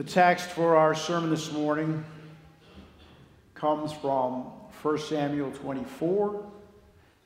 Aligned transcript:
The 0.00 0.06
text 0.06 0.48
for 0.48 0.76
our 0.76 0.94
sermon 0.94 1.28
this 1.28 1.52
morning 1.52 2.02
comes 3.54 3.92
from 3.92 4.44
1 4.80 4.98
Samuel 4.98 5.50
24, 5.50 6.42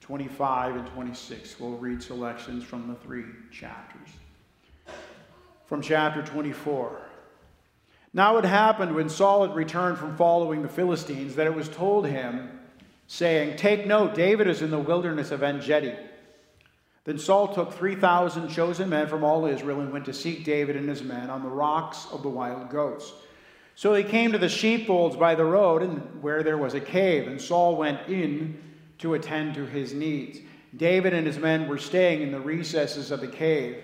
25, 0.00 0.74
and 0.74 0.87
26. 0.88 1.60
We'll 1.60 1.76
read 1.76 2.02
selections 2.02 2.64
from 2.64 2.88
the 2.88 2.96
three 2.96 3.26
chapters. 3.52 4.08
From 5.66 5.82
chapter 5.82 6.24
24. 6.24 7.00
Now 8.12 8.38
it 8.38 8.45
happened 8.45 8.93
when 8.96 9.09
Saul 9.09 9.46
had 9.46 9.54
returned 9.54 9.96
from 9.96 10.16
following 10.16 10.62
the 10.62 10.68
Philistines 10.68 11.36
that 11.36 11.46
it 11.46 11.54
was 11.54 11.68
told 11.68 12.09
him, 12.09 12.59
saying, 13.06 13.56
Take 13.56 13.86
note, 13.86 14.16
David 14.16 14.48
is 14.48 14.62
in 14.62 14.72
the 14.72 14.80
wilderness 14.80 15.30
of 15.30 15.45
En. 15.45 15.61
Then 17.05 17.18
Saul 17.18 17.55
took 17.55 17.73
3,000 17.75 18.48
chosen 18.48 18.89
men 18.89 19.09
from 19.09 19.25
all 19.25 19.45
Israel 19.45 19.80
and 19.80 19.93
went 19.93 20.07
to 20.07 20.14
seek 20.14 20.45
David 20.45 20.75
and 20.75 20.89
his 20.89 21.02
men 21.02 21.29
on 21.29 21.43
the 21.43 21.50
rocks 21.50 22.07
of 22.11 22.23
the 22.23 22.30
wild 22.30 22.70
goats. 22.70 23.12
So 23.74 23.95
he 23.95 24.05
came 24.05 24.33
to 24.33 24.38
the 24.38 24.48
sheepfolds 24.48 25.16
by 25.16 25.34
the 25.34 25.45
road, 25.45 25.83
and 25.83 26.23
where 26.23 26.42
there 26.42 26.56
was 26.56 26.75
a 26.75 26.80
cave, 26.80 27.27
and 27.27 27.41
Saul 27.41 27.77
went 27.77 28.09
in 28.09 28.59
to 28.98 29.14
attend 29.14 29.55
to 29.55 29.66
his 29.66 29.92
needs. 29.92 30.38
David 30.77 31.12
and 31.12 31.27
his 31.27 31.38
men 31.38 31.69
were 31.69 31.78
staying 31.78 32.23
in 32.23 32.33
the 32.33 32.41
recesses 32.41 33.11
of 33.11 33.20
the 33.20 33.28
cave. 33.28 33.83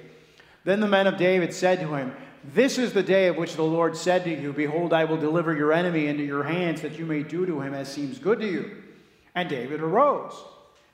Then 0.64 0.80
the 0.80 0.88
men 0.88 1.06
of 1.06 1.16
David 1.16 1.52
said 1.52 1.80
to 1.80 1.94
him, 1.94 2.14
This 2.54 2.78
is 2.78 2.92
the 2.92 3.02
day 3.02 3.26
of 3.26 3.36
which 3.36 3.56
the 3.56 3.62
Lord 3.62 3.96
said 3.96 4.24
to 4.24 4.30
you, 4.30 4.52
Behold, 4.52 4.92
I 4.92 5.04
will 5.04 5.16
deliver 5.16 5.54
your 5.54 5.72
enemy 5.72 6.06
into 6.06 6.22
your 6.22 6.44
hands, 6.44 6.80
that 6.82 6.98
you 6.98 7.04
may 7.04 7.22
do 7.22 7.44
to 7.44 7.60
him 7.60 7.74
as 7.74 7.92
seems 7.92 8.18
good 8.18 8.40
to 8.40 8.46
you. 8.46 8.82
And 9.34 9.48
David 9.48 9.80
arose 9.80 10.34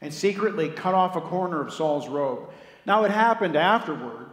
and 0.01 0.13
secretly 0.13 0.69
cut 0.69 0.95
off 0.95 1.17
a 1.17 1.21
corner 1.21 1.61
of 1.61 1.73
Saul's 1.73 2.09
robe. 2.09 2.51
Now 2.85 3.05
it 3.05 3.11
happened 3.11 3.57
afterward 3.57 4.27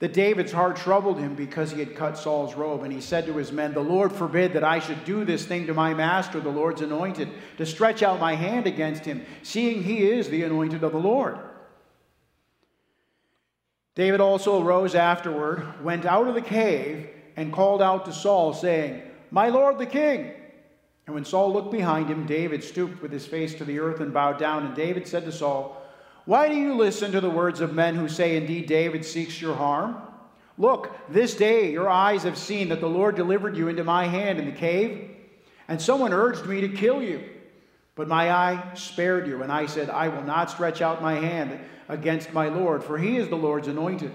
that 0.00 0.12
David's 0.12 0.52
heart 0.52 0.76
troubled 0.76 1.18
him 1.18 1.34
because 1.34 1.72
he 1.72 1.80
had 1.80 1.96
cut 1.96 2.16
Saul's 2.16 2.54
robe, 2.54 2.84
and 2.84 2.92
he 2.92 3.00
said 3.00 3.26
to 3.26 3.32
his 3.36 3.50
men, 3.50 3.74
The 3.74 3.80
Lord 3.80 4.12
forbid 4.12 4.52
that 4.52 4.62
I 4.62 4.78
should 4.78 5.04
do 5.04 5.24
this 5.24 5.44
thing 5.44 5.66
to 5.66 5.74
my 5.74 5.92
master, 5.92 6.38
the 6.40 6.50
Lord's 6.50 6.82
anointed, 6.82 7.28
to 7.56 7.66
stretch 7.66 8.02
out 8.02 8.20
my 8.20 8.34
hand 8.34 8.66
against 8.66 9.04
him, 9.04 9.26
seeing 9.42 9.82
he 9.82 10.08
is 10.08 10.28
the 10.28 10.44
anointed 10.44 10.84
of 10.84 10.92
the 10.92 10.98
Lord. 10.98 11.38
David 13.96 14.20
also 14.20 14.62
arose 14.62 14.94
afterward, 14.94 15.82
went 15.82 16.06
out 16.06 16.28
of 16.28 16.34
the 16.34 16.42
cave, 16.42 17.08
and 17.34 17.52
called 17.52 17.82
out 17.82 18.04
to 18.04 18.12
Saul, 18.12 18.54
saying, 18.54 19.02
My 19.32 19.48
Lord 19.48 19.78
the 19.78 19.86
king. 19.86 20.32
And 21.08 21.14
when 21.14 21.24
Saul 21.24 21.54
looked 21.54 21.72
behind 21.72 22.10
him, 22.10 22.26
David 22.26 22.62
stooped 22.62 23.00
with 23.00 23.10
his 23.10 23.24
face 23.24 23.54
to 23.54 23.64
the 23.64 23.78
earth 23.78 24.00
and 24.00 24.12
bowed 24.12 24.38
down. 24.38 24.66
And 24.66 24.76
David 24.76 25.08
said 25.08 25.24
to 25.24 25.32
Saul, 25.32 25.82
Why 26.26 26.50
do 26.50 26.54
you 26.54 26.74
listen 26.74 27.12
to 27.12 27.20
the 27.22 27.30
words 27.30 27.62
of 27.62 27.72
men 27.72 27.94
who 27.94 28.10
say, 28.10 28.36
Indeed, 28.36 28.66
David 28.66 29.06
seeks 29.06 29.40
your 29.40 29.54
harm? 29.54 29.96
Look, 30.58 30.94
this 31.08 31.34
day 31.34 31.72
your 31.72 31.88
eyes 31.88 32.24
have 32.24 32.36
seen 32.36 32.68
that 32.68 32.80
the 32.80 32.90
Lord 32.90 33.16
delivered 33.16 33.56
you 33.56 33.68
into 33.68 33.84
my 33.84 34.04
hand 34.04 34.38
in 34.38 34.44
the 34.44 34.52
cave, 34.52 35.08
and 35.66 35.80
someone 35.80 36.12
urged 36.12 36.44
me 36.44 36.60
to 36.60 36.68
kill 36.68 37.02
you. 37.02 37.24
But 37.94 38.06
my 38.06 38.30
eye 38.30 38.72
spared 38.74 39.26
you, 39.26 39.42
and 39.42 39.50
I 39.50 39.64
said, 39.64 39.88
I 39.88 40.08
will 40.08 40.24
not 40.24 40.50
stretch 40.50 40.82
out 40.82 41.00
my 41.00 41.14
hand 41.14 41.58
against 41.88 42.34
my 42.34 42.50
Lord, 42.50 42.84
for 42.84 42.98
he 42.98 43.16
is 43.16 43.30
the 43.30 43.34
Lord's 43.34 43.68
anointed. 43.68 44.12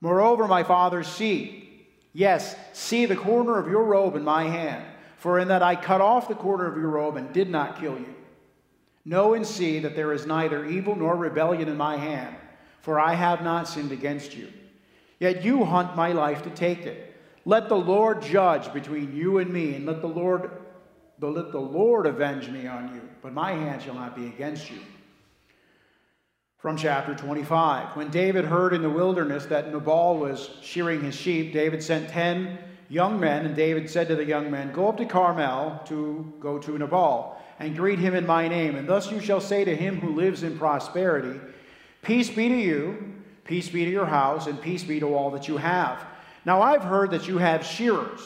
Moreover, 0.00 0.48
my 0.48 0.64
father, 0.64 1.04
see, 1.04 1.86
yes, 2.12 2.56
see 2.72 3.06
the 3.06 3.14
corner 3.14 3.60
of 3.60 3.68
your 3.68 3.84
robe 3.84 4.16
in 4.16 4.24
my 4.24 4.48
hand. 4.48 4.84
For 5.24 5.38
in 5.38 5.48
that 5.48 5.62
I 5.62 5.74
cut 5.74 6.02
off 6.02 6.28
the 6.28 6.34
corner 6.34 6.66
of 6.66 6.76
your 6.76 6.90
robe 6.90 7.16
and 7.16 7.32
did 7.32 7.48
not 7.48 7.80
kill 7.80 7.94
you. 7.94 8.14
Know 9.06 9.32
and 9.32 9.46
see 9.46 9.78
that 9.78 9.96
there 9.96 10.12
is 10.12 10.26
neither 10.26 10.66
evil 10.66 10.94
nor 10.94 11.16
rebellion 11.16 11.66
in 11.66 11.78
my 11.78 11.96
hand, 11.96 12.36
for 12.82 13.00
I 13.00 13.14
have 13.14 13.42
not 13.42 13.66
sinned 13.66 13.90
against 13.90 14.36
you. 14.36 14.52
Yet 15.18 15.42
you 15.42 15.64
hunt 15.64 15.96
my 15.96 16.12
life 16.12 16.42
to 16.42 16.50
take 16.50 16.80
it. 16.80 17.16
Let 17.46 17.70
the 17.70 17.74
Lord 17.74 18.20
judge 18.20 18.70
between 18.74 19.16
you 19.16 19.38
and 19.38 19.50
me, 19.50 19.74
and 19.74 19.86
let 19.86 20.02
the 20.02 20.08
Lord 20.08 20.50
let 21.18 21.52
the 21.52 21.58
Lord 21.58 22.04
avenge 22.04 22.50
me 22.50 22.66
on 22.66 22.94
you, 22.94 23.00
but 23.22 23.32
my 23.32 23.52
hand 23.52 23.80
shall 23.80 23.94
not 23.94 24.14
be 24.14 24.26
against 24.26 24.70
you. 24.70 24.80
From 26.58 26.76
chapter 26.76 27.14
25. 27.14 27.96
When 27.96 28.10
David 28.10 28.44
heard 28.44 28.74
in 28.74 28.82
the 28.82 28.90
wilderness 28.90 29.46
that 29.46 29.72
Nabal 29.72 30.18
was 30.18 30.50
shearing 30.60 31.00
his 31.00 31.14
sheep, 31.14 31.54
David 31.54 31.82
sent 31.82 32.10
ten 32.10 32.58
young 32.88 33.18
men, 33.18 33.46
and 33.46 33.56
David 33.56 33.88
said 33.88 34.08
to 34.08 34.16
the 34.16 34.24
young 34.24 34.50
men, 34.50 34.72
Go 34.72 34.88
up 34.88 34.96
to 34.98 35.06
Carmel 35.06 35.80
to 35.86 36.32
go 36.40 36.58
to 36.58 36.78
Nabal, 36.78 37.40
and 37.58 37.76
greet 37.76 37.98
him 37.98 38.14
in 38.14 38.26
my 38.26 38.48
name. 38.48 38.76
And 38.76 38.88
thus 38.88 39.10
you 39.10 39.20
shall 39.20 39.40
say 39.40 39.64
to 39.64 39.76
him 39.76 40.00
who 40.00 40.14
lives 40.14 40.42
in 40.42 40.58
prosperity, 40.58 41.40
Peace 42.02 42.30
be 42.30 42.48
to 42.48 42.56
you, 42.56 43.14
peace 43.44 43.68
be 43.68 43.84
to 43.84 43.90
your 43.90 44.06
house, 44.06 44.46
and 44.46 44.60
peace 44.60 44.84
be 44.84 45.00
to 45.00 45.14
all 45.14 45.30
that 45.30 45.48
you 45.48 45.56
have. 45.56 46.04
Now 46.44 46.62
I've 46.62 46.82
heard 46.82 47.10
that 47.12 47.28
you 47.28 47.38
have 47.38 47.64
shearers. 47.64 48.20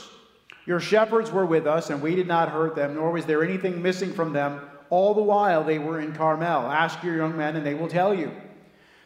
Your 0.66 0.80
shepherds 0.80 1.30
were 1.30 1.46
with 1.46 1.66
us, 1.66 1.90
and 1.90 2.02
we 2.02 2.14
did 2.14 2.26
not 2.26 2.50
hurt 2.50 2.74
them, 2.74 2.94
nor 2.94 3.12
was 3.12 3.24
there 3.26 3.44
anything 3.44 3.80
missing 3.80 4.12
from 4.12 4.32
them 4.32 4.60
all 4.90 5.14
the 5.14 5.22
while 5.22 5.64
they 5.64 5.78
were 5.78 6.00
in 6.00 6.12
Carmel. 6.12 6.70
Ask 6.70 7.02
your 7.02 7.16
young 7.16 7.36
men, 7.36 7.56
and 7.56 7.64
they 7.64 7.74
will 7.74 7.88
tell 7.88 8.14
you. 8.14 8.32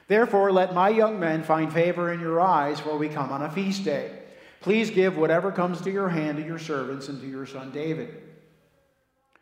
Therefore, 0.09 0.53
let 0.53 0.75
my 0.75 0.89
young 0.89 1.19
men 1.19 1.43
find 1.43 1.73
favor 1.73 2.13
in 2.13 2.21
your 2.21 2.41
eyes, 2.41 2.81
for 2.81 2.97
we 2.97 3.09
come 3.09 3.31
on 3.31 3.43
a 3.43 3.51
feast 3.51 3.85
day. 3.85 4.22
Please 4.63 4.91
give 4.91 5.17
whatever 5.17 5.51
comes 5.53 5.81
to 5.83 5.91
your 5.91 6.09
hand 6.09 6.39
to 6.39 6.45
your 6.45 6.59
servants 6.59 7.09
and 7.09 7.21
to 7.21 7.27
your 7.27 7.47
son 7.47 7.73
David. 7.73 8.23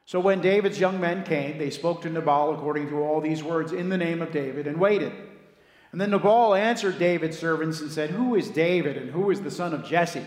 So 0.07 0.19
when 0.19 0.41
David's 0.41 0.81
young 0.81 0.99
men 0.99 1.23
came, 1.23 1.59
they 1.59 1.71
spoke 1.71 2.03
to 2.03 2.11
Nabal 2.11 2.55
according 2.55 2.89
to 2.89 3.01
all 3.01 3.21
these 3.21 3.45
words 3.45 3.73
in 3.73 3.91
the 3.91 3.99
name 3.99 4.23
of 4.23 4.33
David 4.33 4.67
and 4.67 4.81
waited. 4.81 5.13
And 5.93 6.01
then 6.01 6.11
Nabal 6.11 6.55
answered 6.55 6.99
David's 6.99 7.39
servants 7.39 7.81
and 7.81 7.93
said, 7.93 8.11
Who 8.11 8.35
is 8.35 8.49
David 8.49 8.97
and 8.97 9.11
who 9.11 9.31
is 9.31 9.43
the 9.43 9.51
son 9.51 9.75
of 9.75 9.85
Jesse? 9.85 10.25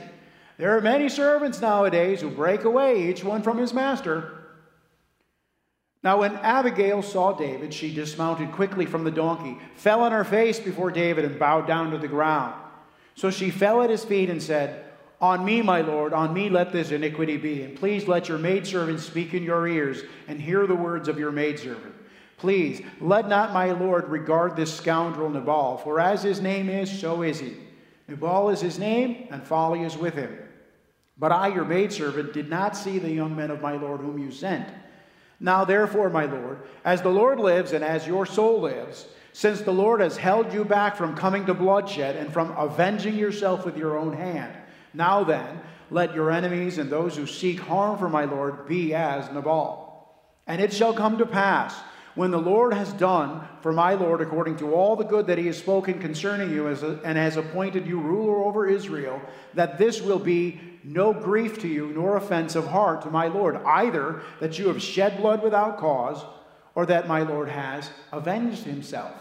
There 0.58 0.78
are 0.78 0.82
many 0.82 1.10
servants 1.10 1.60
nowadays 1.60 2.22
who 2.22 2.30
break 2.30 2.64
away, 2.64 3.10
each 3.10 3.24
one 3.24 3.42
from 3.42 3.58
his 3.58 3.74
master. 3.74 4.44
Now, 6.04 6.20
when 6.20 6.36
Abigail 6.36 7.02
saw 7.02 7.34
David, 7.34 7.74
she 7.74 7.94
dismounted 7.94 8.52
quickly 8.52 8.86
from 8.86 9.06
the 9.06 9.12
donkey, 9.12 9.58
fell 9.76 10.02
on 10.02 10.12
her 10.12 10.26
face 10.26 10.60
before 10.60 10.92
David, 10.92 11.26
and 11.26 11.40
bowed 11.40 11.66
down 11.66 11.92
to 11.92 11.98
the 11.98 12.10
ground. 12.10 12.54
So 13.16 13.30
she 13.30 13.52
fell 13.52 13.82
at 13.82 13.90
his 13.90 14.04
feet 14.04 14.30
and 14.30 14.42
said, 14.42 14.86
On 15.22 15.46
me, 15.46 15.62
my 15.62 15.82
Lord, 15.82 16.14
on 16.14 16.34
me 16.34 16.50
let 16.50 16.72
this 16.72 16.92
iniquity 16.92 17.38
be. 17.38 17.62
And 17.64 17.78
please 17.78 18.08
let 18.08 18.28
your 18.28 18.38
maidservant 18.38 19.00
speak 19.00 19.34
in 19.34 19.44
your 19.44 19.68
ears 19.68 20.04
and 20.28 20.42
hear 20.42 20.66
the 20.66 20.76
words 20.76 21.08
of 21.08 21.20
your 21.20 21.32
maidservant. 21.32 21.94
Please 22.38 22.82
let 23.00 23.30
not 23.30 23.54
my 23.54 23.72
Lord 23.72 24.10
regard 24.10 24.56
this 24.56 24.76
scoundrel 24.76 25.30
Nabal, 25.30 25.78
for 25.78 26.00
as 26.00 26.24
his 26.24 26.42
name 26.42 26.70
is, 26.70 27.00
so 27.00 27.22
is 27.22 27.40
he. 27.40 27.56
Nabal 28.08 28.50
is 28.50 28.60
his 28.60 28.78
name, 28.78 29.28
and 29.32 29.48
folly 29.48 29.84
is 29.84 29.96
with 29.96 30.16
him. 30.16 30.38
But 31.18 31.32
I, 31.32 31.48
your 31.48 31.64
maidservant, 31.64 32.34
did 32.34 32.50
not 32.50 32.76
see 32.76 33.00
the 33.00 33.12
young 33.12 33.36
men 33.36 33.52
of 33.52 33.62
my 33.62 33.74
Lord 33.74 34.02
whom 34.02 34.18
you 34.18 34.32
sent. 34.32 34.68
Now, 35.40 35.64
therefore, 35.64 36.10
my 36.10 36.26
Lord, 36.26 36.64
as 36.84 37.02
the 37.02 37.10
Lord 37.10 37.40
lives 37.40 37.72
and 37.72 37.84
as 37.84 38.08
your 38.08 38.26
soul 38.26 38.62
lives, 38.62 39.08
since 39.34 39.62
the 39.62 39.74
Lord 39.74 40.00
has 40.00 40.16
held 40.16 40.54
you 40.54 40.64
back 40.64 40.96
from 40.96 41.18
coming 41.18 41.46
to 41.48 41.54
bloodshed 41.54 42.16
and 42.16 42.32
from 42.32 42.52
avenging 42.52 43.16
yourself 43.16 43.66
with 43.66 43.76
your 43.76 43.98
own 43.98 44.14
hand. 44.14 44.56
Now 44.94 45.24
then, 45.24 45.60
let 45.90 46.16
your 46.16 46.32
enemies 46.32 46.78
and 46.78 46.90
those 46.90 47.18
who 47.18 47.28
seek 47.28 47.60
harm 47.60 47.98
for 47.98 48.08
my 48.08 48.26
Lord 48.26 48.68
be 48.68 48.94
as 48.94 49.30
Nabal. 49.32 50.08
And 50.48 50.62
it 50.62 50.72
shall 50.72 50.94
come 50.94 51.18
to 51.18 51.26
pass, 51.26 51.76
when 52.16 52.30
the 52.30 52.38
Lord 52.38 52.74
has 52.74 52.94
done 52.94 53.42
for 53.62 53.74
my 53.74 53.96
Lord 53.96 54.22
according 54.22 54.58
to 54.58 54.74
all 54.74 54.96
the 54.96 55.04
good 55.04 55.26
that 55.28 55.40
he 55.40 55.48
has 55.48 55.58
spoken 55.58 56.00
concerning 56.00 56.52
you 56.52 56.68
and 56.68 57.18
has 57.18 57.38
appointed 57.38 57.88
you 57.88 58.00
ruler 58.00 58.44
over 58.44 58.68
Israel, 58.68 59.20
that 59.56 59.80
this 59.80 60.00
will 60.00 60.20
be 60.20 60.60
no 60.84 61.12
grief 61.12 61.60
to 61.62 61.68
you 61.68 61.88
nor 61.88 62.18
offense 62.18 62.56
of 62.56 62.68
heart 62.68 63.02
to 63.02 63.10
my 63.10 63.28
Lord, 63.28 63.56
either 63.66 64.22
that 64.40 64.60
you 64.60 64.68
have 64.68 64.82
shed 64.82 65.18
blood 65.18 65.42
without 65.42 65.80
cause 65.80 66.24
or 66.76 66.86
that 66.86 67.08
my 67.08 67.24
Lord 67.24 67.50
has 67.50 67.90
avenged 68.12 68.64
himself. 68.64 69.16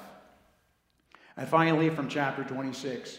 And 1.42 1.50
finally, 1.50 1.90
from 1.90 2.06
chapter 2.06 2.44
26. 2.44 3.18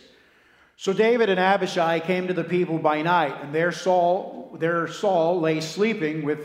So 0.77 0.93
David 0.93 1.27
and 1.27 1.41
Abishai 1.41 1.99
came 1.99 2.27
to 2.27 2.33
the 2.33 2.45
people 2.45 2.77
by 2.77 3.01
night, 3.01 3.35
and 3.41 3.53
there 3.53 3.73
Saul, 3.73 4.55
there 4.61 4.87
Saul 4.87 5.41
lay 5.41 5.59
sleeping 5.59 6.23
with, 6.23 6.39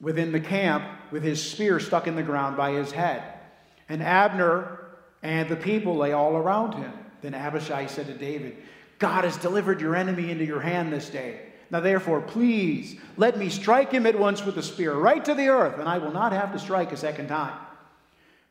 within 0.00 0.32
the 0.32 0.40
camp 0.40 0.84
with 1.12 1.22
his 1.22 1.40
spear 1.40 1.78
stuck 1.78 2.08
in 2.08 2.16
the 2.16 2.24
ground 2.24 2.56
by 2.56 2.72
his 2.72 2.90
head. 2.90 3.22
And 3.88 4.02
Abner 4.02 4.80
and 5.22 5.48
the 5.48 5.54
people 5.54 5.94
lay 5.94 6.10
all 6.10 6.36
around 6.36 6.72
him. 6.72 6.92
Then 7.22 7.34
Abishai 7.34 7.86
said 7.86 8.08
to 8.08 8.14
David, 8.14 8.56
God 8.98 9.22
has 9.22 9.36
delivered 9.36 9.80
your 9.80 9.94
enemy 9.94 10.32
into 10.32 10.44
your 10.44 10.60
hand 10.60 10.92
this 10.92 11.08
day. 11.08 11.52
Now, 11.70 11.78
therefore, 11.78 12.20
please 12.20 12.98
let 13.16 13.38
me 13.38 13.48
strike 13.48 13.92
him 13.92 14.06
at 14.06 14.18
once 14.18 14.44
with 14.44 14.56
the 14.56 14.62
spear, 14.64 14.92
right 14.92 15.24
to 15.24 15.34
the 15.34 15.50
earth, 15.50 15.78
and 15.78 15.88
I 15.88 15.98
will 15.98 16.12
not 16.12 16.32
have 16.32 16.52
to 16.52 16.58
strike 16.58 16.90
a 16.90 16.96
second 16.96 17.28
time. 17.28 17.63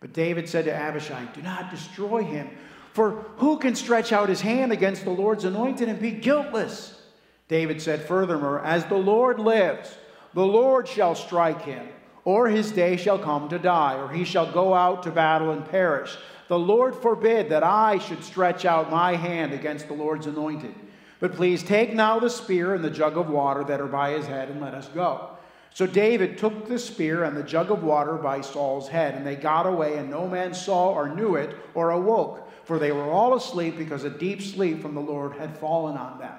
But 0.04 0.12
David 0.12 0.50
said 0.50 0.66
to 0.66 0.76
Abishai, 0.76 1.28
Do 1.34 1.42
not 1.42 1.72
destroy 1.72 2.26
him, 2.26 2.50
for 2.92 3.12
who 3.38 3.58
can 3.58 3.74
stretch 3.74 4.12
out 4.12 4.28
his 4.28 4.42
hand 4.42 4.74
against 4.74 5.06
the 5.06 5.12
Lord's 5.12 5.46
anointed 5.46 5.88
and 5.88 5.98
be 5.98 6.12
guiltless? 6.12 7.02
David 7.48 7.82
said 7.82 8.02
furthermore, 8.02 8.60
As 8.66 8.84
the 8.84 8.98
Lord 8.98 9.40
lives, 9.40 9.98
the 10.34 10.46
Lord 10.46 10.90
shall 10.90 11.16
strike 11.16 11.62
him, 11.62 11.88
or 12.26 12.50
his 12.50 12.70
day 12.70 12.98
shall 12.98 13.18
come 13.18 13.48
to 13.48 13.58
die, 13.58 13.96
or 13.96 14.10
he 14.10 14.26
shall 14.26 14.52
go 14.52 14.74
out 14.74 15.04
to 15.04 15.10
battle 15.10 15.52
and 15.52 15.66
perish. 15.70 16.18
The 16.50 16.60
Lord 16.60 16.96
forbid 16.96 17.48
that 17.48 17.64
I 17.64 17.98
should 17.98 18.26
stretch 18.26 18.66
out 18.66 18.92
my 18.92 19.16
hand 19.16 19.54
against 19.54 19.88
the 19.88 19.94
Lord's 19.94 20.28
anointed. 20.28 20.76
But 21.22 21.32
please 21.32 21.64
take 21.64 21.94
now 21.94 22.20
the 22.20 22.30
spear 22.30 22.76
and 22.76 22.84
the 22.84 22.90
jug 22.90 23.16
of 23.16 23.30
water 23.30 23.64
that 23.64 23.80
are 23.80 23.88
by 23.88 24.12
his 24.12 24.26
head 24.26 24.50
and 24.50 24.60
let 24.60 24.74
us 24.74 24.90
go. 24.90 25.33
So 25.74 25.88
David 25.88 26.38
took 26.38 26.68
the 26.68 26.78
spear 26.78 27.24
and 27.24 27.36
the 27.36 27.44
jug 27.44 27.72
of 27.72 27.84
water 27.84 28.16
by 28.16 28.42
Saul's 28.42 28.88
head, 28.88 29.16
and 29.16 29.26
they 29.26 29.36
got 29.36 29.66
away, 29.66 29.98
and 29.98 30.10
no 30.10 30.28
man 30.28 30.54
saw 30.54 30.94
or 30.94 31.10
knew 31.10 31.36
it 31.36 31.56
or 31.74 31.90
awoke, 31.90 32.48
for 32.64 32.78
they 32.78 32.92
were 32.92 33.10
all 33.10 33.36
asleep 33.36 33.78
because 33.78 34.04
a 34.04 34.10
deep 34.10 34.42
sleep 34.42 34.82
from 34.82 34.94
the 34.94 35.02
Lord 35.02 35.34
had 35.34 35.58
fallen 35.58 35.98
on 35.98 36.20
them. 36.20 36.36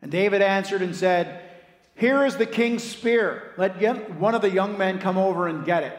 And 0.00 0.10
David 0.10 0.40
answered 0.40 0.80
and 0.80 0.96
said, 0.96 1.42
Here 1.94 2.24
is 2.24 2.36
the 2.36 2.46
king's 2.46 2.82
spear. 2.82 3.52
Let 3.58 3.78
one 4.18 4.34
of 4.34 4.40
the 4.40 4.50
young 4.50 4.78
men 4.78 4.98
come 4.98 5.18
over 5.18 5.46
and 5.46 5.66
get 5.66 5.82
it. 5.82 5.98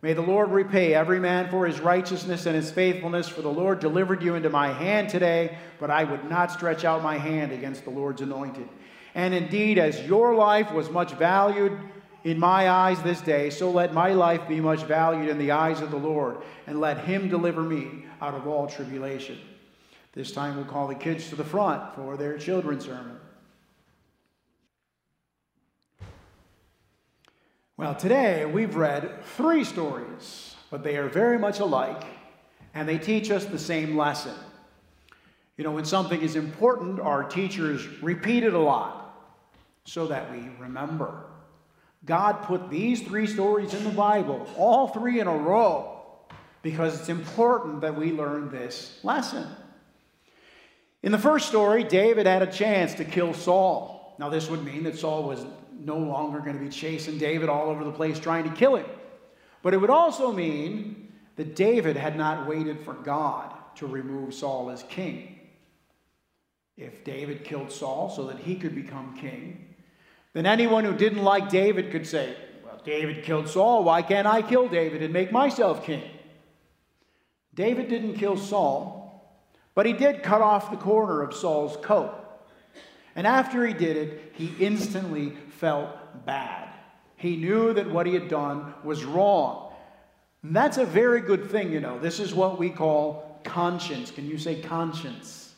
May 0.00 0.12
the 0.12 0.22
Lord 0.22 0.52
repay 0.52 0.94
every 0.94 1.18
man 1.18 1.50
for 1.50 1.66
his 1.66 1.80
righteousness 1.80 2.46
and 2.46 2.54
his 2.54 2.70
faithfulness, 2.70 3.28
for 3.28 3.42
the 3.42 3.48
Lord 3.48 3.80
delivered 3.80 4.22
you 4.22 4.36
into 4.36 4.48
my 4.48 4.72
hand 4.72 5.08
today, 5.08 5.58
but 5.80 5.90
I 5.90 6.04
would 6.04 6.30
not 6.30 6.52
stretch 6.52 6.84
out 6.84 7.02
my 7.02 7.18
hand 7.18 7.50
against 7.50 7.82
the 7.82 7.90
Lord's 7.90 8.20
anointed. 8.20 8.68
And 9.18 9.34
indeed, 9.34 9.78
as 9.78 10.06
your 10.06 10.36
life 10.36 10.70
was 10.70 10.90
much 10.90 11.10
valued 11.14 11.76
in 12.22 12.38
my 12.38 12.70
eyes 12.70 13.02
this 13.02 13.20
day, 13.20 13.50
so 13.50 13.68
let 13.68 13.92
my 13.92 14.12
life 14.12 14.46
be 14.46 14.60
much 14.60 14.84
valued 14.84 15.28
in 15.28 15.38
the 15.38 15.50
eyes 15.50 15.80
of 15.80 15.90
the 15.90 15.96
Lord, 15.96 16.36
and 16.68 16.80
let 16.80 16.98
him 16.98 17.28
deliver 17.28 17.60
me 17.60 18.04
out 18.20 18.36
of 18.36 18.46
all 18.46 18.68
tribulation. 18.68 19.36
This 20.12 20.30
time 20.30 20.54
we'll 20.54 20.66
call 20.66 20.86
the 20.86 20.94
kids 20.94 21.30
to 21.30 21.34
the 21.34 21.42
front 21.42 21.96
for 21.96 22.16
their 22.16 22.38
children's 22.38 22.84
sermon. 22.84 23.18
Well, 27.76 27.96
today 27.96 28.44
we've 28.44 28.76
read 28.76 29.24
three 29.36 29.64
stories, 29.64 30.54
but 30.70 30.84
they 30.84 30.96
are 30.96 31.08
very 31.08 31.40
much 31.40 31.58
alike, 31.58 32.04
and 32.72 32.88
they 32.88 32.98
teach 32.98 33.32
us 33.32 33.46
the 33.46 33.58
same 33.58 33.96
lesson. 33.96 34.36
You 35.56 35.64
know, 35.64 35.72
when 35.72 35.86
something 35.86 36.22
is 36.22 36.36
important, 36.36 37.00
our 37.00 37.24
teachers 37.24 37.84
repeat 38.00 38.44
it 38.44 38.54
a 38.54 38.60
lot 38.60 38.97
so 39.88 40.06
that 40.08 40.30
we 40.30 40.48
remember. 40.58 41.24
God 42.04 42.42
put 42.42 42.68
these 42.68 43.02
three 43.02 43.26
stories 43.26 43.72
in 43.72 43.84
the 43.84 43.90
Bible, 43.90 44.46
all 44.56 44.88
three 44.88 45.18
in 45.18 45.26
a 45.26 45.36
row, 45.36 46.02
because 46.62 47.00
it's 47.00 47.08
important 47.08 47.80
that 47.80 47.96
we 47.96 48.12
learn 48.12 48.50
this 48.50 49.00
lesson. 49.02 49.46
In 51.02 51.10
the 51.10 51.18
first 51.18 51.48
story, 51.48 51.84
David 51.84 52.26
had 52.26 52.42
a 52.42 52.52
chance 52.52 52.94
to 52.94 53.04
kill 53.04 53.32
Saul. 53.32 54.14
Now, 54.18 54.28
this 54.28 54.50
would 54.50 54.64
mean 54.64 54.82
that 54.84 54.98
Saul 54.98 55.22
was 55.22 55.44
no 55.78 55.96
longer 55.96 56.40
going 56.40 56.58
to 56.58 56.64
be 56.64 56.70
chasing 56.70 57.18
David 57.18 57.48
all 57.48 57.70
over 57.70 57.84
the 57.84 57.92
place 57.92 58.18
trying 58.18 58.44
to 58.44 58.54
kill 58.54 58.76
him. 58.76 58.86
But 59.62 59.74
it 59.74 59.78
would 59.78 59.90
also 59.90 60.32
mean 60.32 61.12
that 61.36 61.56
David 61.56 61.96
had 61.96 62.16
not 62.16 62.46
waited 62.46 62.80
for 62.80 62.94
God 62.94 63.54
to 63.76 63.86
remove 63.86 64.34
Saul 64.34 64.70
as 64.70 64.82
king. 64.82 65.38
If 66.76 67.04
David 67.04 67.44
killed 67.44 67.72
Saul 67.72 68.10
so 68.10 68.26
that 68.26 68.38
he 68.38 68.56
could 68.56 68.74
become 68.74 69.16
king, 69.16 69.67
then 70.38 70.46
anyone 70.46 70.84
who 70.84 70.94
didn't 70.94 71.24
like 71.24 71.48
David 71.48 71.90
could 71.90 72.06
say, 72.06 72.36
Well, 72.64 72.80
David 72.84 73.24
killed 73.24 73.48
Saul. 73.48 73.82
Why 73.82 74.02
can't 74.02 74.26
I 74.26 74.40
kill 74.40 74.68
David 74.68 75.02
and 75.02 75.12
make 75.12 75.32
myself 75.32 75.84
king? 75.84 76.02
David 77.54 77.88
didn't 77.88 78.14
kill 78.14 78.36
Saul, 78.36 79.42
but 79.74 79.84
he 79.84 79.92
did 79.92 80.22
cut 80.22 80.40
off 80.40 80.70
the 80.70 80.76
corner 80.76 81.22
of 81.22 81.34
Saul's 81.34 81.76
coat. 81.78 82.14
And 83.16 83.26
after 83.26 83.66
he 83.66 83.72
did 83.72 83.96
it, 83.96 84.32
he 84.36 84.54
instantly 84.60 85.32
felt 85.58 85.90
bad. 86.24 86.68
He 87.16 87.36
knew 87.36 87.72
that 87.72 87.90
what 87.90 88.06
he 88.06 88.14
had 88.14 88.28
done 88.28 88.74
was 88.84 89.04
wrong. 89.04 89.72
And 90.44 90.54
that's 90.54 90.78
a 90.78 90.84
very 90.84 91.20
good 91.20 91.50
thing, 91.50 91.72
you 91.72 91.80
know. 91.80 91.98
This 91.98 92.20
is 92.20 92.32
what 92.32 92.60
we 92.60 92.70
call 92.70 93.40
conscience. 93.42 94.12
Can 94.12 94.28
you 94.28 94.38
say 94.38 94.60
conscience? 94.60 95.52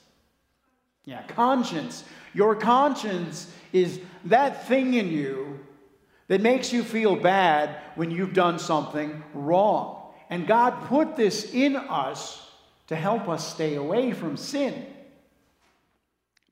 Yeah, 1.05 1.23
conscience. 1.25 2.05
Your 2.33 2.55
conscience 2.55 3.53
is 3.73 4.01
that 4.25 4.67
thing 4.67 4.95
in 4.95 5.11
you 5.11 5.61
that 6.29 6.41
makes 6.41 6.73
you 6.73 6.85
feel 6.85 7.17
bad 7.17 7.77
when 7.97 8.11
you've 8.11 8.35
done 8.35 8.59
something 8.59 9.23
wrong. 9.35 10.13
And 10.29 10.47
God 10.47 10.85
put 10.87 11.17
this 11.17 11.53
in 11.53 11.77
us 11.77 12.49
to 12.87 12.97
help 12.97 13.29
us 13.29 13.53
stay 13.53 13.75
away 13.75 14.13
from 14.13 14.37
sin. 14.37 14.87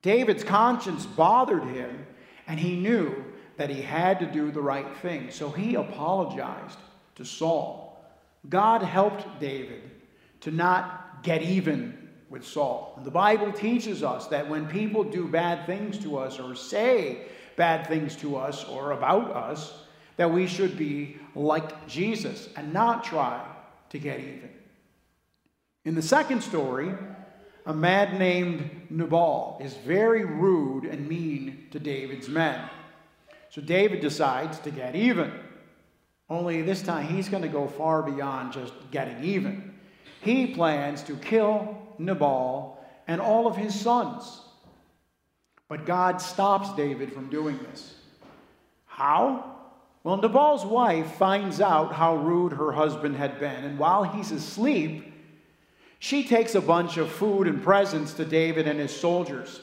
David's 0.03 0.45
conscience 0.45 1.07
bothered 1.07 1.65
him, 1.65 2.07
and 2.47 2.59
he 2.59 2.77
knew 2.77 3.25
that 3.57 3.71
he 3.71 3.83
had 3.83 4.21
to 4.21 4.27
do 4.27 4.51
the 4.51 4.61
right 4.61 4.97
thing. 4.99 5.31
So 5.31 5.51
he 5.51 5.75
apologized 5.75 6.79
to 7.17 7.25
Saul. 7.25 8.01
God 8.49 8.83
helped 8.83 9.41
David 9.41 9.83
to 10.41 10.51
not 10.51 11.23
get 11.23 11.43
even 11.43 12.08
with 12.31 12.45
Saul. 12.45 13.01
The 13.05 13.11
Bible 13.11 13.53
teaches 13.53 14.03
us 14.03 14.27
that 14.29 14.49
when 14.49 14.67
people 14.67 15.05
do 15.05 15.27
bad 15.27 15.67
things 15.67 15.99
to 15.99 16.19
us 16.19 16.39
or 16.39 16.55
say 16.55 17.27
bad 17.57 17.87
things 17.87 18.17
to 18.17 18.37
us 18.37 18.65
or 18.65 18.93
about 18.93 19.31
us, 19.35 19.73
that 20.17 20.31
we 20.31 20.47
should 20.47 20.77
be 20.77 21.17
like 21.35 21.87
Jesus 21.87 22.49
and 22.57 22.73
not 22.73 23.05
try 23.05 23.45
to 23.91 23.99
get 23.99 24.21
even. 24.21 24.51
In 25.85 25.95
the 25.95 26.03
second 26.03 26.43
story, 26.43 26.93
a 27.65 27.73
man 27.73 28.19
named 28.19 28.69
Nabal 28.91 29.59
is 29.63 29.75
very 29.75 30.25
rude 30.25 30.85
and 30.85 31.09
mean 31.09 31.69
to 31.71 31.79
David's 31.79 32.29
men. 32.29 32.69
So 33.51 33.63
David 33.63 34.01
decides 34.01 34.59
to 34.61 34.71
get 34.71 34.95
even. 34.95 35.33
Only 36.31 36.63
this 36.63 36.83
time 36.83 37.07
he's 37.07 37.29
going 37.29 37.43
to 37.43 37.49
go 37.49 37.67
far 37.67 38.03
beyond 38.03 38.53
just 38.53 38.75
getting 38.91 39.25
even. 39.25 39.75
He 40.21 40.55
plans 40.55 41.03
to 41.05 41.17
kill 41.17 41.88
Nabal, 41.99 42.79
and 43.07 43.21
all 43.21 43.47
of 43.47 43.57
his 43.57 43.79
sons. 43.79 44.43
But 45.69 45.87
God 45.87 46.21
stops 46.21 46.75
David 46.75 47.13
from 47.13 47.29
doing 47.29 47.59
this. 47.71 47.95
How? 48.87 49.57
Well, 50.03 50.17
Nabal's 50.17 50.65
wife 50.65 51.13
finds 51.17 51.61
out 51.61 51.93
how 51.93 52.17
rude 52.17 52.53
her 52.53 52.73
husband 52.73 53.17
had 53.17 53.39
been, 53.39 53.65
and 53.65 53.79
while 53.79 54.05
he's 54.05 54.31
asleep, 54.31 55.13
she 55.99 56.25
takes 56.25 56.55
a 56.55 56.61
bunch 56.61 56.97
of 56.97 57.11
food 57.11 57.47
and 57.47 57.63
presents 57.63 58.15
to 58.15 58.25
David 58.25 58.69
and 58.69 58.79
his 58.79 58.95
soldiers. 58.95 59.61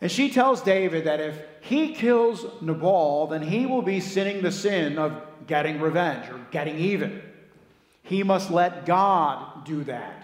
And 0.00 0.10
she 0.10 0.30
tells 0.30 0.62
David 0.62 1.04
that 1.04 1.20
if 1.20 1.40
he 1.60 1.94
kills 1.94 2.44
Nabal, 2.60 3.28
then 3.28 3.42
he 3.42 3.66
will 3.66 3.82
be 3.82 4.00
sinning 4.00 4.42
the 4.42 4.50
sin 4.50 4.98
of 4.98 5.22
getting 5.46 5.80
revenge 5.80 6.28
or 6.30 6.40
getting 6.50 6.78
even. 6.78 7.22
He 8.02 8.22
must 8.22 8.50
let 8.50 8.86
God 8.86 9.64
do 9.64 9.84
that. 9.84 10.19